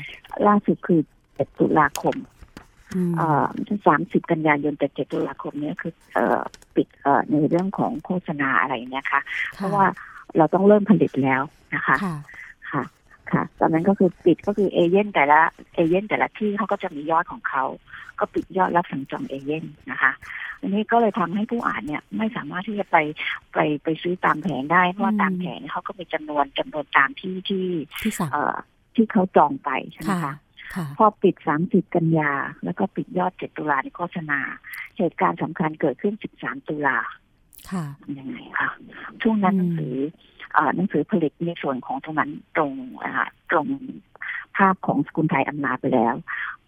[0.46, 2.35] ล่าสุดคือ7ตุลาคมอืมเอ่อ
[3.86, 6.40] สามสิบกันยายนแต่7ตุลาคมเนี้คือเอ่อ
[6.74, 9.20] ปิดเอ่อในเรื่องของโฆษณาอะไรเนี่ยค่ะ
[9.54, 9.84] เพราะว่า
[10.36, 11.42] เราต้องเริ่มผลิตแล้ว
[11.74, 12.16] นะคะค่ะ
[12.72, 12.82] ค่ะ
[13.32, 15.40] ค่ะ ตอนนั้นก็คือปิดก็คือเอเย่นแต่ละ
[15.74, 17.64] เอเย่นแต่ละที่เขาก็จะมียอดของเขา
[18.18, 20.12] ก็ปิดยอดรับสั่งจองเอเย่นนะคะ
[20.60, 22.96] อันนี้ก็เลยทำให้ผู้อ่านเนี่ย ไม่สามารถที่จะไป
[23.54, 27.66] ไปไปซื้อตามแผงได้ เพราะว่าอืมตามแผงเนี่ยเขาก็มีจำนวนจำนวนตามที่ที่
[28.02, 28.54] ที่สั่งเอ่อ
[28.94, 30.34] ที่เขาจองไปใช่ไหมค่ะคะค่ะ
[30.98, 31.34] พอปิด
[31.66, 32.32] 30 กันยา
[32.64, 34.40] แล้วก็ปิดยอด 7 ตุลาในโฆษณา
[34.98, 36.98] เหตุการณ์สำคัญเกิดขึ้น 13 ตุลา
[37.70, 38.68] ค่ะทำยังไงคะ
[39.22, 39.96] ช่วงนั้นหนังสือ
[40.54, 42.72] เอ่อหนังสือผลิตในส่วนของตรงนั้นตรง
[43.04, 43.66] อ่าตรง
[44.56, 46.14] ภาพของสกุลไทยอำลาไปแล้ว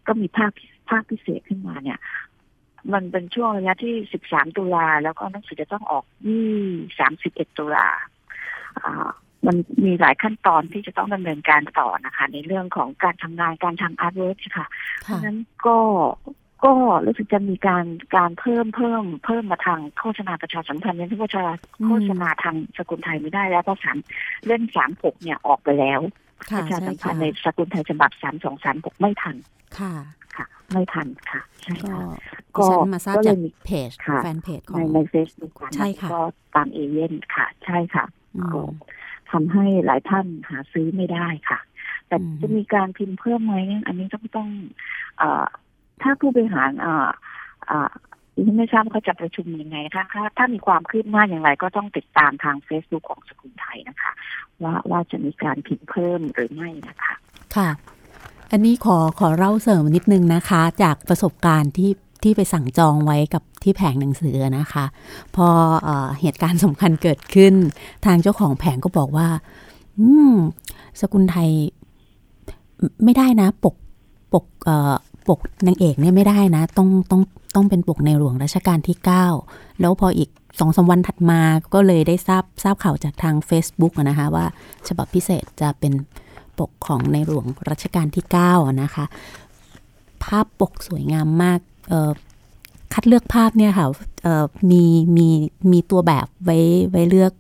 [0.07, 0.53] ก็มีภาพ
[0.89, 1.99] ภาพพิเศษขึ้นมาเนี่ย
[2.93, 3.95] มันเป็นช่วงระยะที่
[4.27, 6.49] 13 ตุลาแล้วก็หนังสือจะต้องออกยี่
[7.09, 7.89] 31 ตุลา
[8.83, 9.09] อ่า
[9.47, 14.67] มันมีหลายขั้นตอนที่จะต้องดำเนินการต่อนะคะ ในเรื่องของการทำงานการทำ artwork ค่ะ
[15.05, 15.79] เพค่ะราะฉะนั้นก็
[16.65, 16.73] ก็
[17.07, 17.85] รู้สึกจะมีการ
[18.17, 21.43] การเพิ่มเพิ่มเพิ่มมาทางโฆษณาประชาสัมพันธ์เนี่ยที่ว่าจะ
[21.81, 23.99] อืมโฆษณาทางสกุลไทยไม่ได้แล้วเพราะสาม
[24.47, 26.01] เล่มสามหกเนี่ยออกไปแล้ว
[26.51, 29.37] ค่ะประชาใช่สัมพันค่ะธ์ในสกุลไทยฉบับสามสองสามหกไม่ทัน
[29.79, 29.95] ค่ะ
[30.37, 32.01] ค่ะ ไม่ทันค่ะ ใช่ก็ค่ะ
[32.57, 36.21] ดิฉันมาทราบก็เลจากยมีเพจค่ะแฟนเพจขอในงในเฟซบุ๊กใช่ค่ะก็
[36.55, 38.05] ตามเอเย่นค่ะ ใช่ค่ะ
[38.37, 38.63] อืมก็
[39.31, 41.59] ทำให้หลายท่านหาซื้อไม่ได้ค่ะ
[42.09, 44.49] แต่อืมจะมีการพิมพ์เพิ่มไหมเนี่ยอันนี้ต้องต้อง
[45.19, 45.47] เอ่อ
[46.03, 47.09] ถ้าผู้บริหารเอ่อ
[47.67, 47.91] เอ่อ
[48.35, 54.13] ดิฉันไม่ทราบว่าเขาจะประชุมยังไงนะคะถ้าถ้ามีความคืบหน้าอย่างไรก็ต้องติดตามทาง Facebook ของสกุลไทยนะคะ
[54.63, 57.15] ว่าว่าจะมีการพิมพ์เพิ่มหรือไม่นะคะ
[57.57, 57.69] ค่ะ
[58.51, 61.91] อันนี้ขอขอเล่าเสริมนิดนึงนะคะ จากประสบการณ์ที่
[62.23, 64.85] ที่ไปสั่งจองไว้กับที่แผงหนังสือนะคะ
[65.37, 65.47] พอ
[65.83, 65.89] เอ
[66.21, 67.55] เหตุการณ์สำคัญเกิดขึ้น
[68.07, 69.29] ทางเจ้าของแผงก็บอกว่า
[69.99, 70.35] อืม
[71.01, 71.51] สกุลไทย
[73.05, 73.75] ไม่ได้นะ ปก
[74.33, 74.71] ปกเอ
[75.29, 77.23] ปกนางเอกเนี่ยไม่ได้นะ ต้องต้อง
[77.55, 78.97] ต้องเป็นปกในหลวงรัชกาลที่
[79.39, 81.41] 9 แล้วพออีกสองสามวันถัดมา
[81.75, 84.47] ก็เลยได้ทราบทราบข่าวจากทาง Facebook นะคะว่า
[84.89, 85.93] ฉบับพิเศษจะเป็น
[86.59, 89.05] ปกของในหลวงรัชกาลที่ 9 นะคะ
[90.25, 91.61] ภาพปกสวยงามมาก
[92.93, 93.87] คัดเลือกภาพเนี่ยค่ะ
[94.23, 94.83] เอ่อมี
[95.17, 95.29] มี
[95.73, 96.59] มีตัวแบบไว้
[96.91, 97.33] ไว้เลือก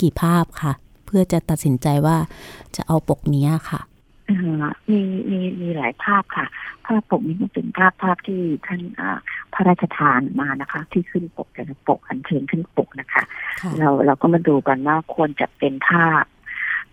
[0.00, 0.72] กี่ภาพค่ะ
[1.06, 2.16] เพื่อจะตัดสินใจว่า
[2.76, 3.80] จะเอาปกนี้ค่ะ
[4.30, 6.46] อ่ามีมีมีหลายภาพค่ะ
[6.86, 9.18] ภาพปกนี้ก็เป็นภาพภาพที่ท่านอ่า
[9.52, 13.22] พระราชทานมานะคะ ที่ขึ้นปกแต่ละปกอันเชิญขึ้นปกนะคะ
[13.60, 16.24] ค่ะเราเราก็มาดูกันว่าควรจะเป็นภาพ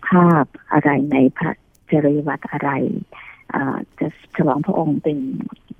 [0.08, 1.52] ภาพอะไรในพระ
[1.90, 3.29] จริยวัตรอะไรอ่า
[4.00, 5.18] จะฉลองพระองค์เป็น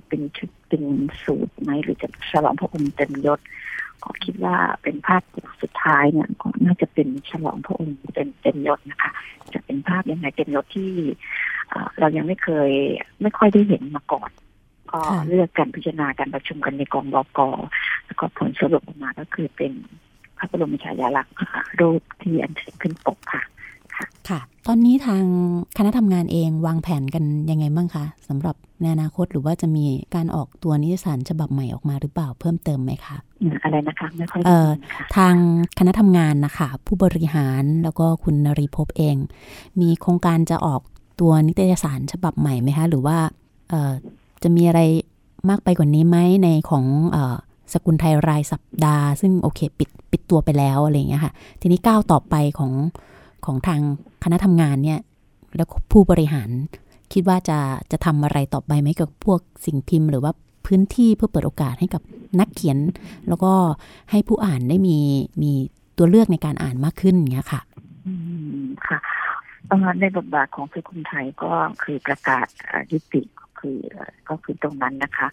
[0.09, 0.85] เป็นชุดเป็น
[1.25, 3.41] สูตรไหมหรือจะฉลองพระองค์เต็มยศ
[4.03, 5.23] ก็คิดว่าเป็นภาพ
[5.63, 9.13] สุดท้ายเนี่ยก็น่าจะเป็นฉลองพระองค์เป็นเต็มยศนะคะ
[9.55, 10.91] จะเป็นภาพยังไงเต็มยศที่
[11.99, 12.71] เรายังไม่เคย
[13.23, 14.31] ไม่ค่อยได้เห็นมาก่อน
[14.93, 17.39] ก็เลือกกันพิจารณาการประชุมกันในกองบก
[18.07, 19.73] แล้วก็ผลสรุปออกมาก็คือเป็น
[20.39, 21.35] พระบรมฉายาลักษณ์
[21.81, 23.43] รูปที่อันเชิญขึ้นปกค่ะ
[24.29, 25.25] ค่ะ ตอนนี้ทาง
[25.77, 29.85] คณะทำงานเองวางแผนกันยังไงบ้างคะสำหรับในอนาคตหรือว่าจะมี
[30.15, 33.17] การออกตัวนิตยสารฉบับใหม่ออกมาหรือเปล่าเพิ่มเติมไหมคะ
[33.63, 34.69] อะไรนะคะไม่ค่อยเออ
[35.17, 35.35] ทาง
[35.79, 39.17] คณะทำงานนะคะ ผู้บริหารแล้วก็คุณนรีพบเอง
[39.81, 40.81] มีโครงการจะออก
[41.21, 43.19] ตัวนิตยสารฉบับใหม่ไหมคะ หรือว่า
[43.71, 43.93] เออ
[44.43, 44.81] จะมีอะไร
[45.49, 47.37] มากไปกว่านี้ไหมในของเออ
[47.73, 52.73] สกุลไทยรายสัปดาห์ ซึ่งโอเค ปิดปิดตัวไปแล้วอะไรอย่างเงี้ยค่ะ ทีนี้ก้าวต่อไปของ
[53.47, 53.81] ของทาง
[54.25, 55.01] คณะทำงานเนี่ย
[55.57, 56.51] แล้วผู้บริหาร
[57.13, 57.59] คิดว่าจะ
[57.93, 60.33] จะทำอะไรต่อไปไหมกับพวกสิ่งพิมพ์ หรือว่า
[60.67, 62.03] พื้นที่เพื่อเปิดโอกาสให้กับ
[62.41, 62.79] นักเขียน
[63.29, 63.53] แล้วก็
[64.11, 64.99] ให้ผู้อ่านได้มี
[65.43, 65.53] มี
[65.99, 67.61] ตัวเลือกในการอ่านมากขึ้นอย่างเงี้ยค่ะ
[68.07, 68.15] อื
[68.63, 68.99] มค่ะ
[70.01, 72.47] ในบทบาทของคือคุณไทยก็คือประกาศ
[72.93, 73.23] ยุติ
[73.59, 73.79] คือ
[74.29, 75.29] ก็คือตรงนั้นนะคะ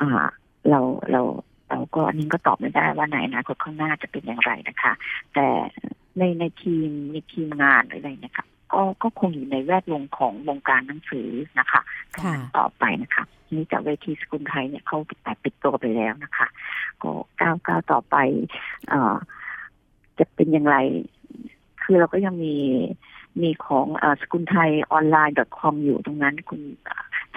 [0.00, 0.26] อ่า
[0.70, 0.80] เรา
[1.12, 1.22] เรา
[1.68, 4.92] เราก็อันนี้ก็ตอบไม่ได้ว่าไหนนะคนข้างหน้าจะเป็นอย่างไรนะคะ
[5.34, 5.48] แต่
[6.18, 11.80] ในในทีมในทีมงานอะไรนะคะก็ก็คงอยู่ในแวดวงของวงการหนังสือนะคะ
[12.56, 16.46] ต่อไปนะคะนี่จากเวทีสกุลไทยเนี่ยเขาแต่ปิดตัวไปแล้วนะคะ
[17.02, 17.10] ก็
[17.40, 18.16] ก้าวก้าวต่อไป
[18.88, 19.16] เอ่อ
[20.18, 20.76] จะเป็นอย่างไร
[21.82, 22.56] คือเราก็ยังมี
[23.42, 26.60] มีของอสกุลไทยออนไลน์ .com อยู่ตรงนั้นคุณ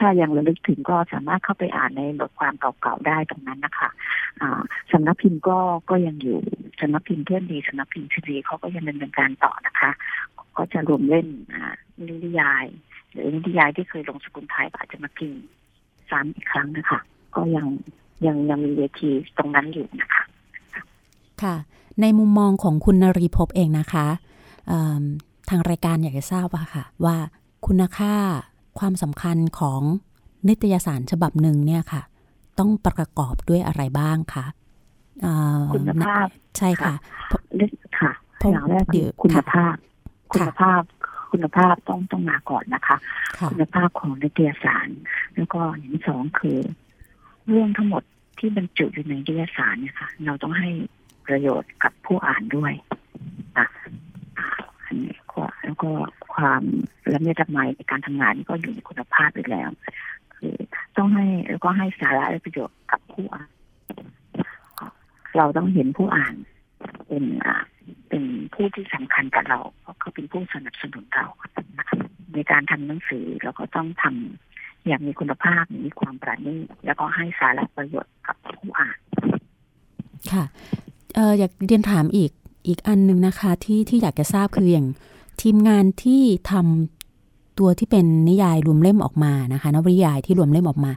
[0.02, 3.89] ถ้ายังระลึกถึงก็สามารถเข้าไปอ่านในบทความเก่าๆได้ตรงนั้นนะคะ
[4.91, 5.58] สำนักพิมพ์ก็
[5.89, 6.39] ก็ยังอยู่
[6.82, 9.91] สำนักพิมพ์เพื่อนดีสำนักพิมพ์ชีเขาก็ยังดำเนินการต่อนะคะ
[10.58, 11.28] ก็จะรวมเล่น
[12.24, 12.66] นิยาย
[13.12, 15.41] หรือนิยายที่เคยลงสกุลไทยอาจจะมาพิมพ์
[16.10, 16.99] ซ้ำอีกครั้งนะคะ
[17.36, 17.68] ก็ยัง
[18.26, 20.24] ยังยังมีเวทีตรงนั้นอยู่นะคะ
[21.43, 21.56] ค่ะ
[22.02, 24.08] ในมุมมองของคุณนรีพบเองนะคะ
[25.49, 27.18] ทางรายการอยากจะทราบว่าค่ะ ว่า
[27.68, 28.16] คุณค่า
[28.80, 29.82] ความสำคัญของ
[30.47, 32.01] นิตยสารฉบับหนึ่งเนี่ยค่ะ
[32.59, 34.45] ต้องประกอบด้วยอะไรบ้างคะ
[35.74, 36.93] คุณภาพใช่ค่ะ
[37.99, 38.11] ค่ะ
[38.51, 39.76] อย่างแรกคือคุณภาพ
[40.34, 40.82] คุณภาพ
[41.32, 42.97] คุณภาพต้องต้องมาก่อนนะคะ
[43.51, 44.88] คุณภาพของนิตยสาร
[45.36, 46.57] แล้วก็อย่างที่สองคือ
[47.47, 48.03] เรื่องทั้งหมด
[48.38, 50.69] ที่บรรจุอยู่ในนิตยสารเนี่ยค่ะ เราต้องให้
[51.28, 52.74] ประโยชน์กับผู้อ่านด้วย
[53.57, 53.67] อะ
[55.63, 55.91] แล้วก็
[56.34, 56.63] ความ
[57.13, 59.69] ละเมียดละไมในการทำงานก็อยู่ในคุณภาพอยู่แล้ว
[60.36, 60.55] คือ
[60.97, 63.49] ต้องให้แล้วก็ให้สาระและประโยชน์กับผู้อ่าน
[65.38, 66.36] เราต้องเห็นผู้อ่าน
[67.07, 67.63] เป็นอ่า
[68.09, 68.23] เป็น
[68.53, 71.27] ผู้ที่สำคัญกับเราเพราะเขาเป็นผู้สนับสนุนเรา
[72.34, 78.97] ในการทำหนังสือเราก็ต้องทำอย่างมีคุณภาพมีความประณีตแล้วก็ให้สาระประโยชน์กับผู้อ่าน
[80.32, 80.43] ค่ะ
[81.15, 82.32] เอออยากเรียนถามอีก
[82.67, 84.88] อีกอันหนึ่งนะคะ ที่ที่อยากจะทราบคืออย่าง
[85.42, 90.92] ทีมงานที่ทำตัวที่เป็นนิยายรวมเล่มออกมานะคะนวนิยายที่รวมเล่มออกมา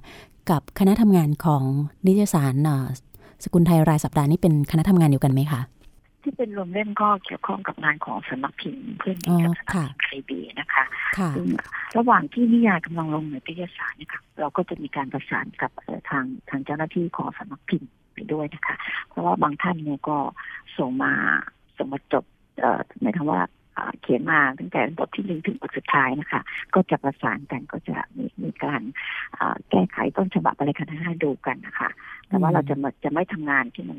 [0.51, 1.63] กับคณะทำงานของ
[2.07, 2.55] นิตยสาร
[3.45, 5.61] สกุลไทยรายสัปดาห์นี้เป็นคณะทำงานเดียวกันไหมคะ
[6.23, 10.85] ที่เป็นรวมเล่มก็เกี่ยวข้องกับงานของสำนักพิมพ์เพื่อนกับสำนักพิมพ์ไคบีนะคะ
[11.37, 11.47] ซึ่ง
[11.97, 15.71] ระหว่างที่นิยายกำลังลงในนิตยสารนะคะเราก็จะมีการประสานกับ
[16.11, 18.77] ทางทางเจ้าหน้าที่ของสำนักพิมพ์ไปด้วยนะคะ
[19.09, 20.17] เพราะว่าบางท่านเนี่ยก็
[20.79, 21.13] ส่งมา
[21.77, 22.25] ส่งมาจบ
[23.01, 23.41] หมายถึงว่า
[24.01, 26.41] เขียนมาตั้งแต่บทที่หนึ่งถึงบทสุดท้ายนะคะ
[26.75, 28.83] ก็จะประสานกันก็จะมีมีการ
[29.71, 31.89] แก้ไขต้นฉบับอะไรกันให้ดูกันนะคะ
[32.29, 33.99] แต่ว่าเราจะจะไม่ทำงานที่มัน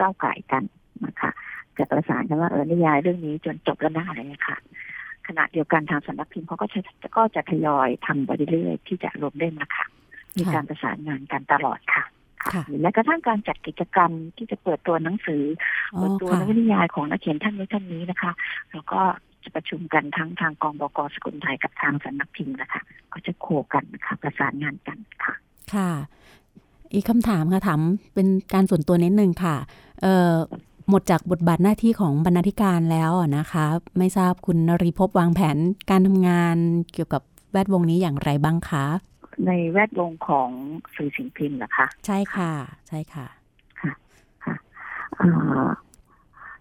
[0.00, 0.62] ก้าวไก่กัน
[1.06, 1.30] นะคะ
[1.78, 4.56] จะประสานกันว่าเออนิยายเรื่องนี้จนจบแล้วนะอะไรค่ะ
[5.26, 6.80] ขณะเดียวกันทางสำนักพิมพ์เขาก็จะ
[7.16, 9.86] ก็จะทยอยทำไปเรื่อยๆที่จะรวมเล่มนะคะ
[10.36, 12.04] มีการประสานงานกันตลอดค่ะ
[12.68, 15.42] หรือแม้กระทั่งการจัดกิจกรรมที่จะเปิดตัวหนังสือ
[15.96, 18.32] เปิดตัวนวนิยายของนักเขียนท่านนี้ท่านนี้นะคะ
[18.72, 19.00] แล้วก็
[19.44, 22.80] จะประชุมกันทั้งทางกองบกสกุลไทยกับทางสำนักพิมพ์นะคะ
[23.12, 25.34] ก็จะโคกันนะคะประสานงานกันค่ะ
[25.74, 25.90] ค่ะ
[26.94, 27.80] อีกคำถามค่ะถาม
[28.14, 29.56] เป็นการส่วนตัวนิดนึงค่ะ
[30.02, 30.34] เอ่อ
[30.90, 33.64] หมดจากบทบาทหน้าที่ของบรรณาธิการแล้วนะคะ
[33.98, 35.56] ไม่ทราบคุณนรีพบวางแผน
[35.90, 36.56] การทำงาน
[36.92, 37.22] เกี่ยวกับ
[37.52, 38.84] แวดวงนี้อย่างไรบ้างคะ
[39.46, 40.50] ในแวดวงของ
[40.96, 42.52] สื่อสิ่งพิมพ์นะคะ ใช่ค่ะ
[42.88, 43.26] ใช่ค่ะ
[43.80, 43.92] ค่ะ
[44.44, 44.54] ค่ะ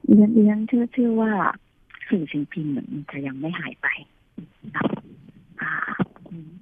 [0.07, 1.32] เรียนเรียนเชื่อเชื่อว่า
[2.09, 3.88] สื่อสิ่งพิมพ์เหมือนจะยังไม่หายไป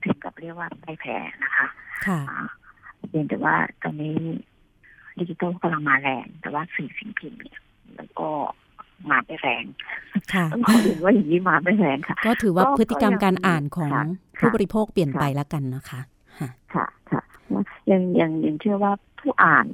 [0.03, 1.67] ถึงกับเรียกว่าไม่แพ้นะคะ
[2.07, 2.19] ค่ะ
[3.09, 4.17] เพียงแต่ว่าตอนนี้
[5.19, 7.59] ดิจิทัลกำลังมาแรง แต่ว่าสื่อสิ่งพิมพ์เนี่ย
[7.95, 8.29] แล้วก็
[9.11, 9.63] มาไม่แรง
[10.53, 13.91] ต้องขอเรียนว่าอย่างนี้มาไม่แรงค่ะ ก็ถือว่าพฤติกรรมการอ่านของ
[14.39, 16.01] ผู้บริโภคเปลี่ยนไปแล้วกันนะคะ
[16.39, 17.21] ค่ะค่ะ
[17.91, 19.67] ยังยังยังเชื่อว่าผู้อ่าน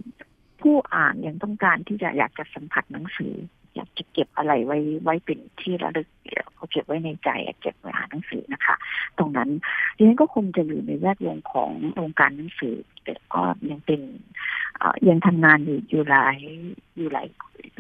[0.61, 3.33] ผู้อ่านยังต้องการที่จะอยากจะสัมผัสหนังสือ
[3.79, 6.07] อยากจะเก็บอะไรไว้ไว้เป็นที่ระลึก
[6.55, 7.29] เขาเก็บไว้ในใจ
[7.61, 8.75] เก็บไว้อ่านหนังสือนะคะ
[9.17, 9.49] ตรงนั้น
[9.95, 14.01] ดิฉันก็คงจะอยู่ในแวดวงของวงการหนังสือแต่ก็ยังเป็น
[15.09, 16.37] ยังทำงานอยู่อยู่หลาย
[16.97, 17.27] อยู่หลาย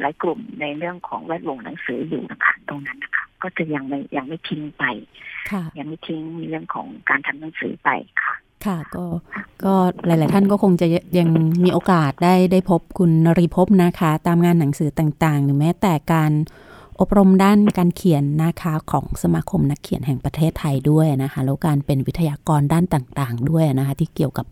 [0.01, 4.83] หลายกลุ่มในเรื่องของแวดวงหนังสืออยู่นะคะตรงนั้นนะคะก็จะยังไม่ยังไม่ทิ้งไป
[5.77, 7.89] ยังไม่ทิ้งเรื่องของการทำหนังสือไป
[8.23, 8.35] ค่ะ
[8.65, 9.05] ค่ะก็
[9.63, 9.73] ก็
[10.05, 10.87] หลาย ๆ ท่านก็คงจะ
[11.17, 11.29] ยัง
[11.63, 16.31] มีโอกาสได้ได้พบคุณนรีพบนะคะ ตามงานหนังสือต่าง ๆ หรือแม้แต่การ
[16.99, 24.45] อบรมด้านการเขียนนะคะของสมาคมนักเขียนแห่งประเทศไทยด้วยนะคะแล้วการเป็นวิทยากรด้านต่าง ๆ ด้วยนะคะ ที่เกี่ยวกับ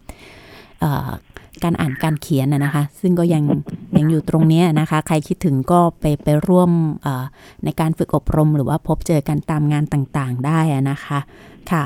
[1.63, 3.43] การอ่านการเขียนนะคะ ซึ่งก็ยัง
[3.97, 6.71] ยังอยู่ตรงนี้นะคะ ใครคิดถึงก็ไปไปร่วม
[7.63, 11.19] ในการฝึกอบรม หรือว่าพบเจอกันตามงานต่าง ๆ ได้นะคะ
[11.71, 11.83] ค่ะ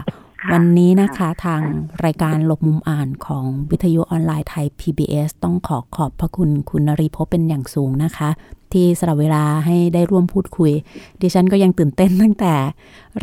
[0.50, 1.62] วันนี้นะคะทาง
[2.06, 8.30] รายการหลบมุมอ่านของวิทยุออนไลน์ไทย PBS ต้องขอขอบพระคุณคุณนรีพบเป็นอย่างสูงนะคะ
[8.74, 10.72] ที่สละเวลาให้ได้ร่วมพูดคุย
[11.22, 12.54] ดิฉันก็ยังตื่นเต้นตั้งแต่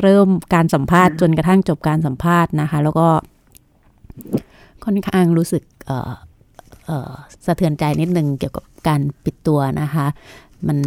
[0.00, 3.08] เริ่มการสัมภาษณ์จนกระทั่งจบการสัมภาษณ์นะคะ แล้วก็
[4.84, 5.62] ค่อนข้างรู้สึก
[7.46, 10.06] สะเทือนใจนิดนึงเกี่ยวกับการปิดตัวนะคะ
[10.66, 10.78] มัน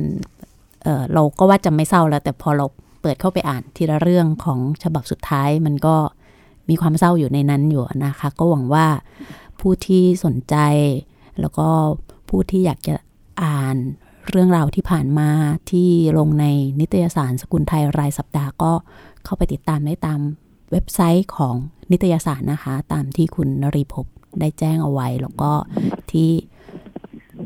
[0.84, 2.66] เเราก็ว่าจะไม่เศร้าแล้ว แต่พอเรา
[3.02, 5.96] เปิดเข้าไปอ่านทีละเรื่องของฉบับสุดท้ายมันก็
[6.70, 8.88] มีความเศร้าอยู่ในนั้นอยู่นะคะ ก็หวังว่า
[9.60, 10.56] ผู้ที่สนใจ
[11.40, 11.68] แล้วก็
[12.30, 12.96] ผู้ที่อยากจะ
[13.44, 13.78] อ่าน
[14.30, 15.30] เรื่องราวที่ผ่านมา
[15.72, 16.46] ที่ลงใน
[16.80, 18.72] นิตยสารสกุลไทยรายสัปดาห์ก็
[19.24, 20.20] เข้าไปติดตามได้ตาม
[20.72, 21.56] เว็บไซต์ของ
[21.92, 24.06] นิตยสารนะคะ ตามที่คุณนรีพบ
[24.40, 25.52] ได้แจ้งเอาไว้ แล้วก็
[26.12, 26.30] ที่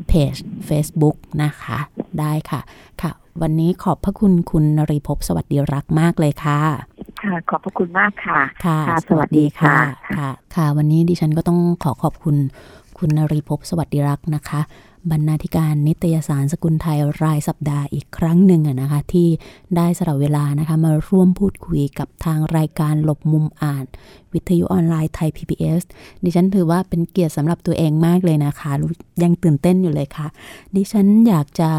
[0.08, 0.34] เพจ
[0.68, 1.78] Facebook นะคะ
[2.20, 2.60] ได้ค่ะ
[3.02, 3.10] ค่ะ
[3.42, 6.95] วันนี้ขอบพระคุณคุณนรีพบสวัสดีรักมากเลยค่ะ
[7.26, 9.76] ค่ะ ขอบพระคุณมากค่ะ ค่ะ สวัสดีค่ะ
[10.18, 12.36] ค่ะ ค่ะ วันนี้ดิฉันก็ต้องขอขอบคุณ
[12.98, 14.60] คุณนรีพบสวัสดีรักนะคะ
[15.10, 19.28] บรรณาธิการนิตยสารสกุลไทยรายสัปดาห์อีกครั้งหนึ่งนะคะ ที่
[19.76, 23.84] ได้สละเวลานะคะมาร่วมพูดคุยกับทางรายการหลบมุมอ่าน
[24.32, 25.82] วิทยุออนไลน์ไทย PBS
[26.24, 28.72] ดิฉันถือว่าเป็นเกียรติสำหรับตัวเองมากเลยนะคะ
[29.22, 30.26] ยังตื่นเต้นอยู่เลยค่ะ
[30.76, 31.70] ดิฉันอยากจะ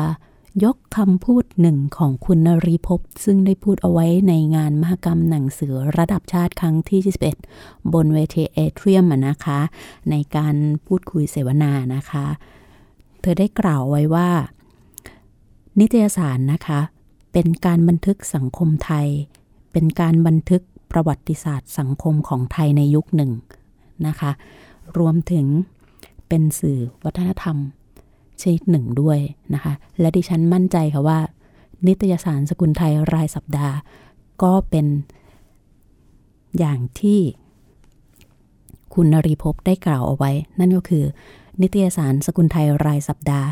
[0.63, 6.99] ยกคำพูดหนึ่งของคุณนรีพบซึ่งได้พูดเอาไว้ในงานมหกรรมหนังสือระดับชาติครั้งที่
[7.49, 9.59] 21 บนเวทีเอเทียมนะคะ
[10.09, 10.55] ในการ
[10.85, 12.25] พูดคุยเสวนานะคะ
[13.21, 14.29] เธอได้กล่าวไว้ว่า
[15.79, 16.79] นิตยสารนะคะ
[17.33, 19.07] เป็นการบันทึกสังคมไทย
[19.71, 23.31] เป็นการบันทึกประวัติศาสตร์สังคมของไทยในยุคหนึ่ง
[24.07, 24.31] นะคะ
[24.97, 25.45] รวมถึง
[26.27, 27.57] เป็นสื่อวัฒนธรรม
[28.41, 29.19] ชนิดหนึ่งด้วย
[29.53, 31.19] นะคะ และดิฉันมั่นใจค่ะว่า
[31.87, 33.75] นิตยสารสกุลไทยรายสัปดาห์
[34.43, 34.85] ก็เป็น
[36.57, 37.19] อย่างที่
[38.93, 41.05] คุณนรีพบได้กล่าวเอาไว้ นั่นก็คือ
[41.61, 43.47] นิตยสารสกุลไทยรายสัปดาห์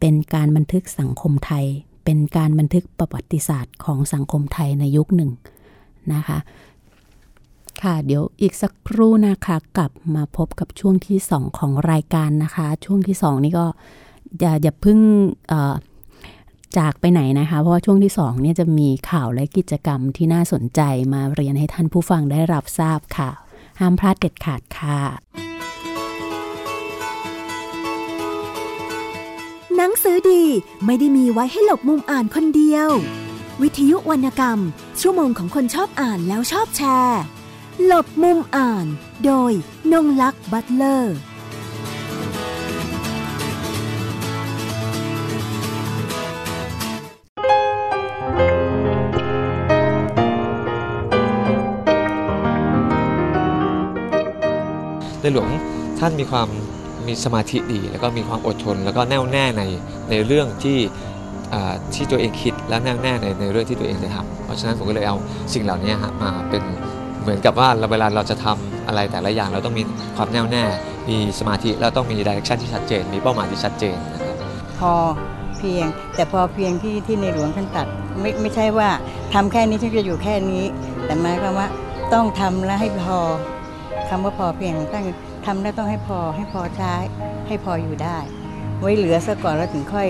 [0.00, 1.64] เป็นการบันทึกสังคมไทย
[2.04, 5.30] เป็นการบันทึกประวัติศาสตร์ของสังคมไทยในยุคหนึ่ง
[6.12, 6.38] นะคะ
[7.82, 13.66] ค่ะเดี๋ยวอีกสักครู่นะคะ กลับมาพบกับช่วงที่ 2 ของรายการนะคะ ช่วงที่ 2 นี่ก็
[14.40, 14.98] อย่าอย่าพึ่ง
[16.78, 20.80] จากไปไหนนะคะ เพราะว่าช่วงที่2เนี่ยจะมีข่าวและกิจกรรมที่น่าสนใจ
[21.12, 23.30] มาเรียนให้ท่านผู้ฟังได้รับทราบค่ะ
[23.80, 25.00] ห้ามพลาดเด็ดขาดค่ะ
[29.76, 30.42] หนังสือดี
[30.84, 32.88] ไม่ได้มีไว้ให้หลบมุมอ่านคนเดียว
[33.62, 34.58] วิทยุวรรณกรรม
[35.00, 37.20] ชั่วโมงของคนชอบอ่านแล้วชอบแชร์
[37.84, 38.86] หลบมุมอ่าน
[39.24, 39.52] โดย
[39.92, 41.16] นงลักษ์บัตเลอร์
[55.26, 55.50] ในหลวง
[56.00, 56.48] ท่านมีความ
[57.06, 59.62] มีสมาธิดี แล้วก็มีความอดทน แล้วก็แน่วแน่ใน
[60.10, 60.78] ในเรื่องที่
[61.94, 65.16] ที่ตัวเองคิดและแน่วแน่ในในเรื่องที่ตัวเองจะทำเพราะฉะนั้นผมก็เลยเอา
[65.54, 66.62] สิ่งเหล่านี้มาเป็น
[67.22, 69.82] เหมือนกับว่าเราเวลาเราจะทำอะไรแต่ละอย่างเราต้องมี
[70.16, 70.64] ความแน่วแน่
[71.08, 74.36] มีสมาธิแล้วต้องมีดิเรกชันที่ชัดเจน มีเป้าหมายที่ชัดเจนนะครับ
[74.78, 74.92] พอ
[75.58, 77.86] เพียงแต่พอเพียงที่ที่ในหลวงท่านตัด
[78.20, 78.88] ไม่ไม่ใช่ว่า
[79.34, 80.64] ทำแค่นี้ฉันจะอยู่แค่นี้
[81.04, 81.68] แต่หมายความว่า
[82.14, 83.18] ต้องทำและให้พอ
[84.08, 85.06] คำว่าพอเพียงตั้ง
[85.46, 86.94] ทำได้ต้องให้พอให้พอใช้
[87.46, 88.18] ให้พออยู่ได้
[88.80, 90.08] ไว้เหลือซะก่อนแล้วถึงค่อย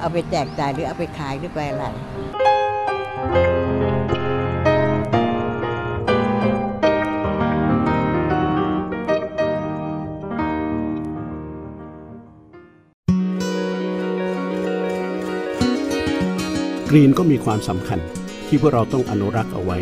[0.00, 1.84] เอาไปแจกจ่ายหรือเอาไปขายหรือไปอะไร
[16.90, 17.98] กรีนก็มีความสำคัญ
[18.46, 19.78] ที่พวกเราต้องอนุรักษ์เอาไว้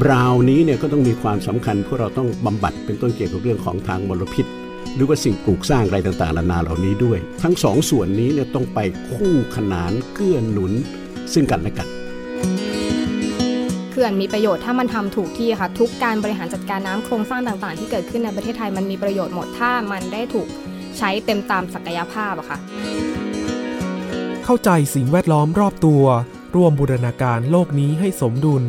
[0.00, 4.46] บราวนี้เนี่ยก็ต้องมีความสำคัญพวกเราต้องบำบัดเป็นต้นเกี่ยวกับเรื่องของทางมลพิษ
[4.94, 8.78] หรือว่าสิ่งปลูกสร้างอะไรต่างๆนานาเหล่านี้ด้วย ทั้งสองส่วนนี้เนี่ยต้องไป
[9.14, 10.72] คู่ขนานเกื้อหนุน
[11.32, 11.88] ซึ่งกันและกัน
[13.90, 20.46] เขื่อนมีประโยชน์ถ้ามันทำถูกที่ค่ะทุกการบริหารจัดการน้ำโครงสร้างต่างๆ ที่เกิดขึ้นในประเทศไทยมันมีประโยชน์หมดถ้ามันได้ถูก
[20.98, 22.58] ใช้เต็มตามศักยภาพอะค่ะ
[24.44, 26.02] เข้าใจสิ่งแวดล้อมรอบตัว
[26.56, 28.64] ร่วมบูรณาการโลกนี้ให้สมดุล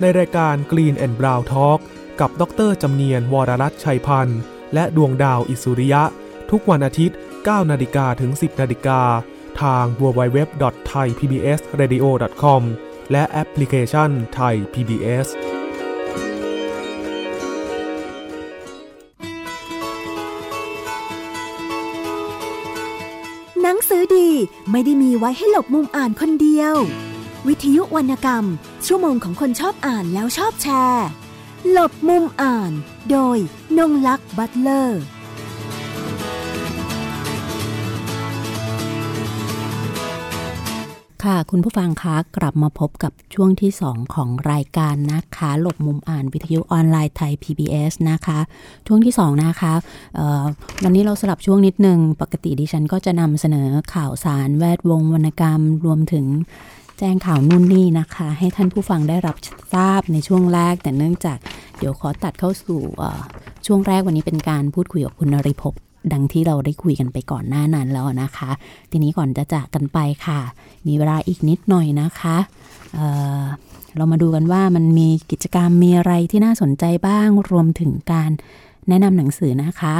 [0.00, 1.78] ในรายการ Green and Brown Talk
[2.20, 4.40] กับดรจำเนียนวรรัตชัยพันธ์
[4.74, 6.02] และดวงดาวอิสุริยะ
[6.50, 9.00] ทุกวันอาทิตย์ 9 นาฬิกาถึง 10 นาฬิกา
[9.60, 12.62] ทาง www.thaipbsradio.com
[13.12, 15.28] และแอปพลิเคชัน Thai PBS
[23.62, 24.28] หนังสือดี
[24.70, 26.76] ไม่ได้มีไว้ให้หลบมุมอ่านคนเดียว
[27.48, 28.44] วิทยุวรรณกรรม
[28.86, 31.06] ชั่วโมงของคนชอบอ่านแล้วชอบแชร์
[31.70, 32.72] หลบมุมอ่าน
[33.10, 33.38] โดย
[33.78, 35.02] นงลักษ์บัตเลอร์
[41.24, 48.38] ค่ะคุณผู้ฟังคะกลับมาพบกับช่วงที่ 2 ของรายการนะคะ หลบมุมอ่านวิทยุออนไลน์ไทย PBS นะคะ
[48.86, 49.72] ช่วงที่ 2 นะคะ
[50.84, 56.26] วันนี้เราสลับช่วงนิดนึง ปกติดิฉันก็จะนำเสนอข่าวสารแวดวงวรรณกรรมรวมถึง
[56.98, 59.36] แจ้งข่าวนู่นนี่นะคะ ให้ท่านผู้ฟังได้รับ
[59.74, 61.38] ทราบในช่วงแรก แต่เนื่องจาก
[61.78, 62.80] เดี๋ยวขอตัดเข้าสู่
[63.66, 65.74] ช่วงแรกวันนี้เป็นการพูดคุยกับคุณนริพบ
[66.12, 68.50] ดังที่เราได้คุยกันไปก่อนหน้านั้นแล้วนะคะ
[68.90, 70.40] ทีนี้ก่อนจะจากกันไปค่ะ
[70.86, 72.36] มีเวลาอีกนิดหน่อยนะคะ
[72.94, 78.30] เเรามาดูกันว่ามันมีกิจกรรมมีอะไรที่น่าสนใจบ้าง รวมถึงการ
[78.88, 79.94] แนะนำหนังสือนะคะ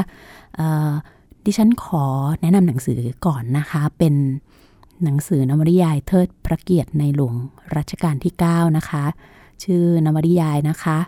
[1.44, 2.04] ดิฉันขอ
[2.42, 4.14] แนะนำหนังสือก่อนนะคะ เป็น
[5.04, 7.34] หนังสือนวนิยายเทิดพระเกียรติในหลวง
[7.76, 9.04] รัชกาลที่ 9 นะคะ
[9.64, 10.98] ชื่อนวนิยายนะคะ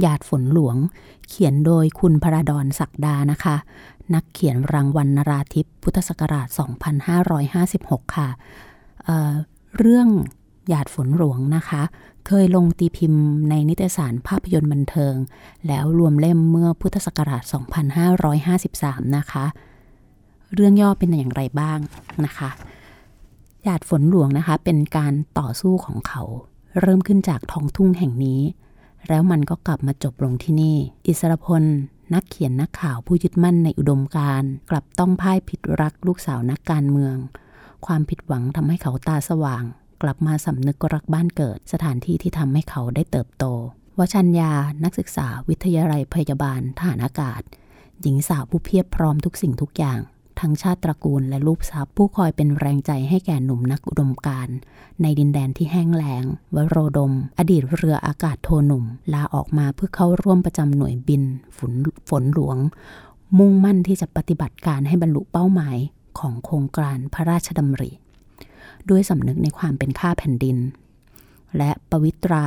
[0.00, 0.76] หยาดฝนหลวง
[1.28, 3.56] เขียนโดยคุณพระดอนศักดานะคะ
[4.14, 6.48] นักเขียนรางวัลนราธิปพุทธศักราช
[7.30, 8.28] 2556 ค่ะ
[9.04, 10.08] เเรื่อง
[10.68, 11.82] หยาดฝนหลวงนะคะ
[12.26, 15.14] เคยลงตีพิมพ์ในนิตยสารภาพยนตร์บันเทิง
[15.66, 17.42] แล้วรวมเล่มเมื่อพุทธศักราช
[18.30, 19.44] 2553 นะคะ
[20.54, 21.78] เรื่องย่อเป็นอย่างไรบ้าง
[22.24, 22.50] นะคะ
[23.64, 26.22] หยาดฝนหลวงนะคะเป็นการต่อสู้ของเขา
[26.80, 28.40] เริ่มขึ้นจากท้องทุ่งแห่งนี้
[29.08, 30.76] แล้วมันก็กลับมาจบลงที่นี่
[31.06, 31.62] อิสรพล
[32.14, 37.16] นักเขียนนักข่าวผู้ยึดมั่นในอุดมการกลับต้องพ่ายผิดรักลูกสาวนักการเมือง
[37.86, 39.62] ความผิดหวังทำให้เขาตาสว่าง
[40.02, 43.44] กลับมาสำนึกรักบ้านเกิด สถานที่ที่ทำให้เขาได้เติบโต
[43.98, 44.52] วชัญญา
[44.84, 47.42] นักศึกษา วิทยาลัยพยาบาลทหารอากาศ
[48.00, 50.00] หญิงสาวผู้เพียบพร้อมทุกสิ่งทุกอย่าง
[50.40, 54.48] ทั้งชาติตระกูลและรูปทรัพย์ผู้คอยเป็นแรงใจให้แก่หนุ่มนักอุดมการ
[55.02, 56.24] ในดินแดนที่แห้งแล้ง
[56.54, 61.22] วโรดม อดีตเรืออากาศโทหนุ่ม ลาออกมาเพื่อเข้าร่วมประจำหน่วยบิน
[61.56, 61.72] ฝน
[62.08, 62.56] ฝนหลวง
[63.38, 65.76] มุ่งมั่นที่จะปฏิบัติการให้บรรลุเป้าหมาย
[66.18, 67.90] ของโครงการพระราชดำริ
[68.88, 70.56] ด้วยสำนึกในความเป็นข้าแผ่นดิน
[71.56, 72.44] และปวิตรา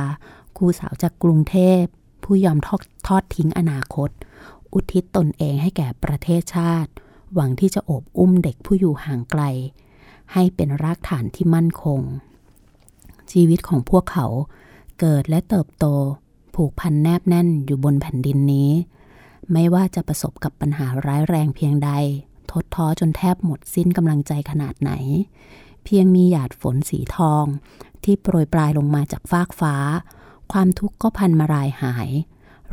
[0.56, 1.82] ครูสาวจากกรุงเทพ
[2.22, 4.10] ผู้ยอมทอดทอดทิ้งอนาคต
[4.72, 6.90] อุทิศตนเองให้แก่ประเทศชาติ
[7.34, 9.42] หวังที่จะโอบอุ้มเด็กผู้อยู่ห่างไกล
[10.32, 12.00] ให้เป็นรากฐานที่มั่นคง
[13.30, 14.26] ชีวิตของพวกเขา
[15.00, 15.86] เกิดและเติบโต
[16.54, 18.70] ผูกพันแนบแน่นอยู่บนแผ่นดินนี้
[19.52, 21.90] ไม่ว่าจะประสบกับปัญหาร้ายแรงเพียงใด
[22.52, 24.92] ทดท้อจนแทบหมดสิ้นกำลังใจขนาดไหน
[25.84, 27.44] เพียงมีหยาดฝนสีทอง
[28.04, 29.74] ที่โปรยปลายลงมาจากฟากฟ้า
[30.52, 32.08] ความทุกข์ก็พันมารายหาย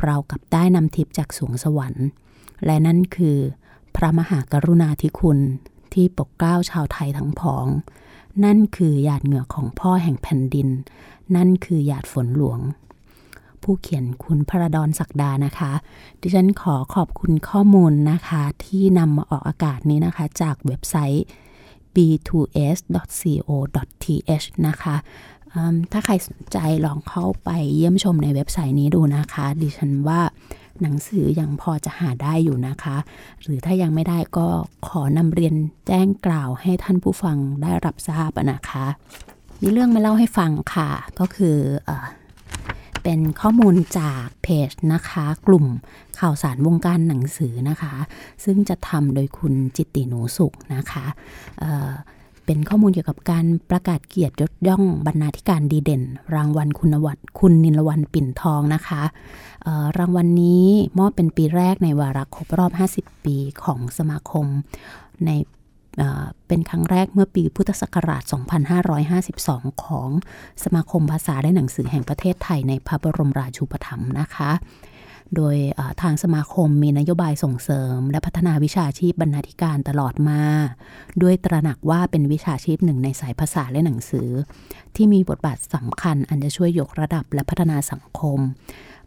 [0.02, 2.06] เรากับได้นำทิพย์จากสวงสวรรค์
[2.64, 3.38] และนั่นคือ
[3.96, 5.38] พระมหากรุณาธิคุณ
[5.92, 7.66] ที่ปกเกล้าชาวไทยทั้งผอง
[8.44, 10.68] นั่นคือหยาดเหงื่อของพ่อแห่งแผ่นดิน
[11.36, 12.60] นั่นคือหยาดฝนหลวง
[13.62, 15.72] ผู้เขียนคุณพระดอนศักดานะคะ
[16.20, 21.24] ดิฉันขอขอบคุณข้อมูลนะคะ ที่นำมาออกอากาศนี้นะคะ จากเว็บไซต์
[21.94, 24.96] b2s.co.th นะคะ
[25.92, 30.20] ถ้าใครสนใจลองเข้าไปเยี่ยมชมในเว็บไซต์นี้ดูนะคะ ดิฉันว่า
[30.82, 32.96] หนังสือยังพอจะหาได้อยู่นะคะ
[33.42, 34.48] หรือถ้ายังไม่ได้ก็
[34.86, 35.54] ขอนำเรียน
[35.86, 38.86] แจ้งกล่าวให้ท่านผู้ฟังได้รับทราบนะคะ
[39.60, 41.56] มีเรื่องมาเล่าให้ฟังค่ะ ก็คือ
[41.88, 41.90] อ
[43.02, 45.66] เป็นข้อมูลจากเพจนะคะ กลุ่ม
[46.18, 47.94] ข่าวสารวงการหนังสือนะคะ
[48.44, 51.04] ซึ่งจะทำโดยคุณจิตติหนูสุขนะคะ
[52.46, 56.02] เป็นข้อมูลเกี่ยวกับการประกาศเกียรติยศย่องบรรณาธิการดีเด่น
[56.34, 59.02] รางวัลคุณวัตคุณนิลวันปิ่นทองนะคะ
[59.98, 60.66] รางวัลนนี้
[60.98, 64.46] มอบเป็นปีแรกในวาระครบรอบ 50 ปีของสมาคม
[65.24, 65.30] ใน
[66.48, 68.22] เป็นครั้งแรกเมื่อปีพุทธศักราช
[69.02, 70.08] 2552 ของ
[70.64, 74.50] สมาคมภาษาและหนังสือแห่งประเทศไทยในพระบรมราชูปถัมภ์นะคะ
[75.34, 75.56] โดย
[76.02, 80.42] ทางสมาคมมีนโยบายส่งเสริม และพัฒนาวิชาชีพบรรณาธิการตลอดมา
[81.22, 84.28] ด้วยตระหนักว่าเป็นวิชาชีพหนึ่งในสายภาษาและหนังสือ
[84.96, 88.38] ที่มีบทบาทสำคัญอันจะช่วยยกระดับและพัฒนาสังคม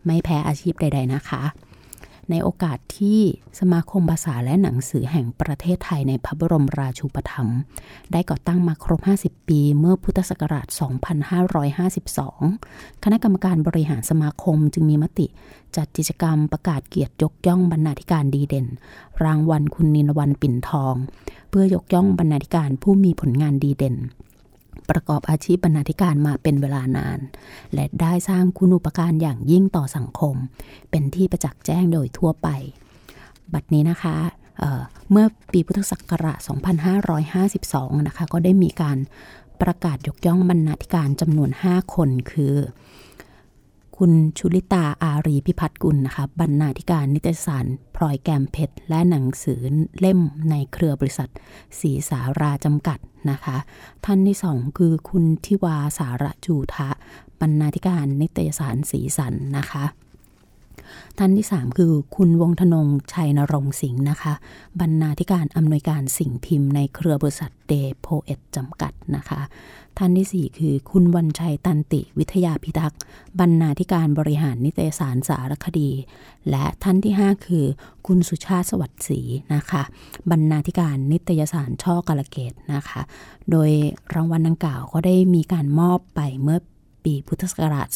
[0.05, 1.43] ไม่แพ้อาชีพใด ๆ นะคะ
[2.30, 3.19] ในโอกาสที่
[3.59, 7.59] สมาคมภาษาและหนังสือแห่งประเทศไทยในพระบรมราชูปถัมภ์
[8.11, 10.67] ได้ก่อตั้งมาครบ 50 ปีเมื่อพุทธศักราช
[12.25, 15.27] 2552 คณะกรรมการบริหารสมาคมจึงมีมติ
[15.75, 18.67] จัดกิจกรรมประกาศเกียรติยกย่องบรรณาธิการดีเด่น
[19.23, 20.95] รางวัลคุณนินวันปิ่นทอง
[21.49, 23.95] เพื่อยกย่องบรรณาธิการผู้มีผลงานดีเด่น
[24.89, 27.19] ประกอบอาชีพบรรณาธิการมาเป็นเวลานาน
[27.73, 30.35] และได้สร้างคุณูปการอย่างยิ่งต่อสังคม
[30.89, 32.47] เป็นที่ประจักษ์แจ้งโดยทั่วไป
[33.53, 34.15] บัดนี้นะคะ
[34.59, 36.39] เเมื่อปีพุทธศักราช
[37.43, 38.97] 2552 นะคะ ก็ได้มีการ
[39.61, 42.55] ประกาศยกย่องบรรณาธิการจำนวน 5 คนคือ
[44.04, 49.62] คุณชุลิตาอารีพิพัฒกุลนะคะบรรณาธิการนิตยสารพลอยแกมเพชร และหนังสือ
[50.00, 50.20] เล่ม
[50.50, 51.30] ในเครือบริษัท
[51.80, 53.00] สีสาราจำกัด
[53.32, 53.58] นะคะ
[54.06, 56.89] ท่านที่สองคือคุณทิวาสาระจูทะ
[57.39, 59.84] บรรณาธิการนิตยสารสีสันนะคะ
[61.22, 64.34] ท่านที่ 3 คือคุณวงธนงชัยนรงสิงห์นะคะ
[64.80, 69.41] บรรณาธิการอำนวยการสิ่งพิมพ์ในเครือบริษัทเดโพเอตจำกัดนะคะ
[69.97, 72.99] ท่านที่ 4 คือคุณวันชัยตันติวิทยาพิทักษ์
[73.39, 75.89] บรรณาธิการบริหารนิตยสารสารคดี
[76.49, 77.65] และท่านที่ 5 คือ
[78.07, 79.22] คุณสุชาติสวัสดิ์ศรี
[79.53, 79.84] นะคะ
[80.30, 83.01] บรรณาธิการนิตยสารช่อกาลเกตนะคะ
[83.51, 83.70] โดย
[84.15, 86.59] รางวัลดังกล่าวก็ได้มีการมอบไปเมื่อ
[87.06, 87.88] ปีพุทธศักราช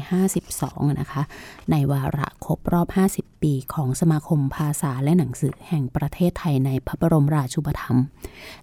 [0.00, 1.22] 2552 นะคะ
[1.70, 8.04] ในวาระครบรอบ 50 ปีของสมาคมภาษาและหนังสือแห่งประเทศไทยในพระบรมราชูปถัมภ์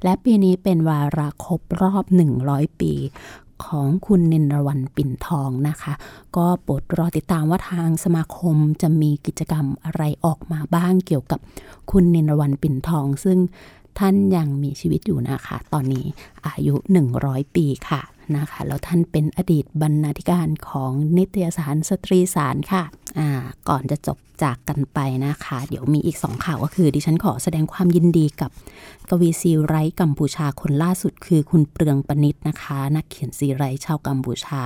[0.04, 2.06] และปีนี้เป็นวาระครบรอบ
[2.44, 2.94] 100 ปี
[3.66, 5.94] ของคุณนินรวันปิ่นทองนะคะ
[6.38, 11.40] ก็โปรดรอติดตามว่าทางสมาคมจะมีกิจกรรมอะไรออกมาบ้างเกี่ยวกับ
[11.92, 13.38] คุณนินรวันปิ่นทอง ซึ่ง
[14.00, 16.06] ท่านยังมีชีวิตอยู่นะคะ ตอนนี้
[16.48, 16.76] อายุ
[17.16, 18.02] 100 ปีค่ะ
[18.38, 22.84] นะคะแล้วท่านเป็นอดีตบรรณาธิการของนิตยสารสตรีสารค่ะ
[23.70, 28.52] ก่อนจะจบ จากกันไปนะคะ เดี๋ยวมีอีกสองข่าวก็คือ ดิฉันขอแสดงความยินดีกับ
[29.10, 34.62] กวีซีไรกัมพูชาคนล่าสุดคือคุณเปลืองปนิตนะคะ นักเขียนซีไรชาวกัมพูชา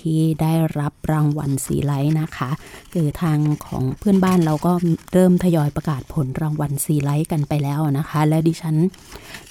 [0.00, 2.50] ที่ได้รับรางวัลซีไรนะคะ
[2.92, 4.72] คือทางของเพื่อนบ้านเราก็
[5.12, 8.76] เริ่มทยอยประกาศผลรางวัลซีไรกันไปแล้วนะคะ และดิฉัน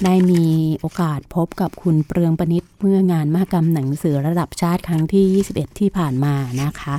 [0.03, 0.43] ได้มี
[0.79, 6.95] โอกาสพบกับคุณเปลืองปนิตเมื่องานมหกรรมหนังสือระดับชาติครั้งที่ 21 ที่ผ่านมานะคะ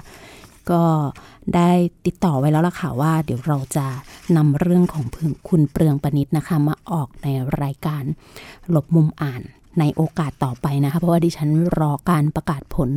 [0.70, 0.82] ก็
[1.54, 1.70] ได้
[2.06, 3.86] ติดต่อไว้แล้วล่ะค่ะว่า เดี๋ยวเราจะ
[4.36, 5.04] นำเรื่องของ
[5.48, 7.28] คุณเปลืองปนิดนะคะ มาออกใน
[7.62, 8.02] รายการ
[8.68, 9.42] หลบมุมอ่าน
[9.80, 12.90] ในโอกาสต่อไปนะคะ เพราะว่าดิฉันรอการประกาศผล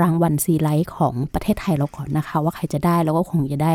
[0.00, 3.74] รางวัลซีไลท์ของประเทศไทยเราก่อนนะคะ ว่าใครจะได้แล้วก็คงจะได้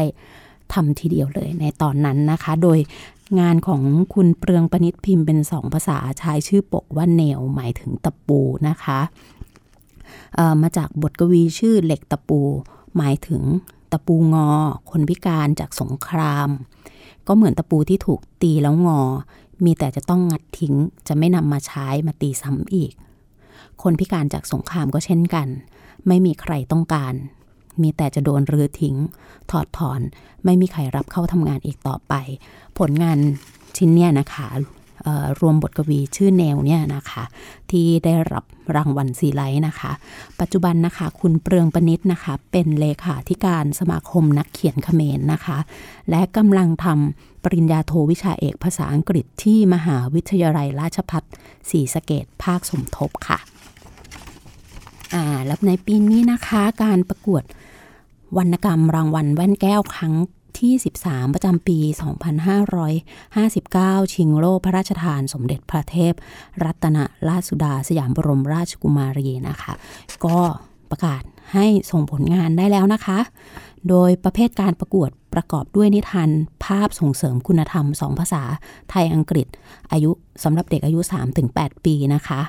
[0.74, 2.80] ทำทีเดียวเลยในตอนนั้นนะคะ โดย
[3.39, 3.82] งานของ
[4.14, 9.00] คุณเปลืองปนิดพิมพ์เป็นสองภาษาใช้ชื่อปกว่าเนวหมายถึงตะปูนะคะ
[10.62, 12.39] มาจากบทกวีชื่อเหล็กตะปู
[12.98, 13.44] หมายถึง
[13.92, 14.50] ตะปูงอ
[14.92, 16.50] คนพิการจากสงคราม
[17.28, 19.02] ก็เหมือนตะปูที่ถูกตีแล้วงอ
[19.66, 20.76] มีแต่จะต้องงัดทิ้ง
[21.08, 22.94] จะไม่นำมาใช้มาตีซ้ำอีก
[23.82, 25.48] คนพิการจากสงครามก็เช่นกัน
[26.08, 27.14] ไม่มีใครต้องการ
[27.82, 28.96] มีแต่จะโดนรื้อทิ้ง
[29.52, 30.02] ถอดถอน
[30.46, 32.14] ไม่มีใครรับเข้าทำงานอีกต่อไป
[32.78, 33.18] ผลงาน
[33.78, 34.48] ชิ้นเนี้ยนะคะ
[35.39, 37.24] รวมบทกวีชื่อแนวเนี่ยนะคะ
[37.72, 38.43] ที่ได้รับ
[38.76, 39.91] รางวัลซีไลท์นะคะ
[40.39, 45.58] ปัจจุบันนะคะ คุณเปลืองปนิษนะคะ เป็นเลขาธิการสมาคมนักเขียนเขมรนะคะ
[46.10, 51.24] และกำลังทำปริญญาโทวิชาเอกภาษาอังกฤษที่มหาวิทยาลัยราชพัฒ
[51.70, 53.39] ศรีสะเกดภาคสมทบค่ะ
[55.14, 57.43] อ่าแล้วในปีนี้นะคะ การประกวด
[58.38, 60.14] วรรณกรรมรางวัลแว่นแก้วครั้ง
[60.60, 60.74] ที่
[61.04, 61.80] 13 ประจำปี
[63.36, 66.14] 2559 ชิงโล่พระราชทานสมเด็จพระเทพ
[66.64, 66.97] รัตน
[67.30, 69.74] ราชสุดาสยามบรมราชกุมารีนะคะ
[70.26, 70.38] ก็
[70.91, 71.24] ประกาศ
[71.54, 73.20] ให้ส่งผลงานได้แล้วนะคะ
[73.89, 76.30] โดยประเภทการประกวดประกอบด้วยนิทาน
[76.66, 78.43] ภาพส่งเสริมคุณธรรม 2 ภาษา
[78.89, 79.47] ไทยอังกฤษ
[79.91, 80.12] อายุ
[80.43, 80.99] สำหรับเด็กอายุ
[81.43, 82.41] 3-8 ปีนะคะ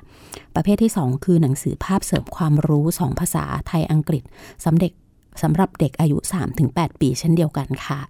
[0.55, 4.23] ประเภทที่ 2 คือหนังสือภาพเสริมความรู้ 2 ภาษาไทยอังกฤษ
[4.65, 4.93] สำเด็ก
[5.43, 6.19] สำหรับเด็กอายุ
[6.59, 8.01] 3-8 ปีเช่นเดียวกันค่ะ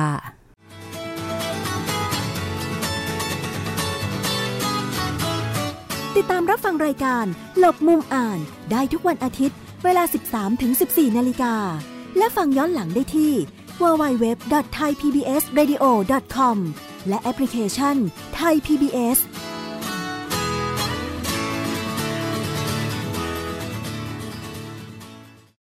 [6.17, 7.25] ติดตามรับฟังรายการ
[7.59, 8.39] หลบมุมอ่าน
[8.71, 10.03] ได้ทุกวันอาทิตย์ เวลา
[10.61, 11.55] 13-14 นาฬิกา
[12.19, 13.33] และฟังย้อนหลังได้ที่
[13.83, 16.57] www.thaipbsradio.com
[17.09, 17.97] และแอปพลิเคชัน
[18.41, 19.19] Thai PBS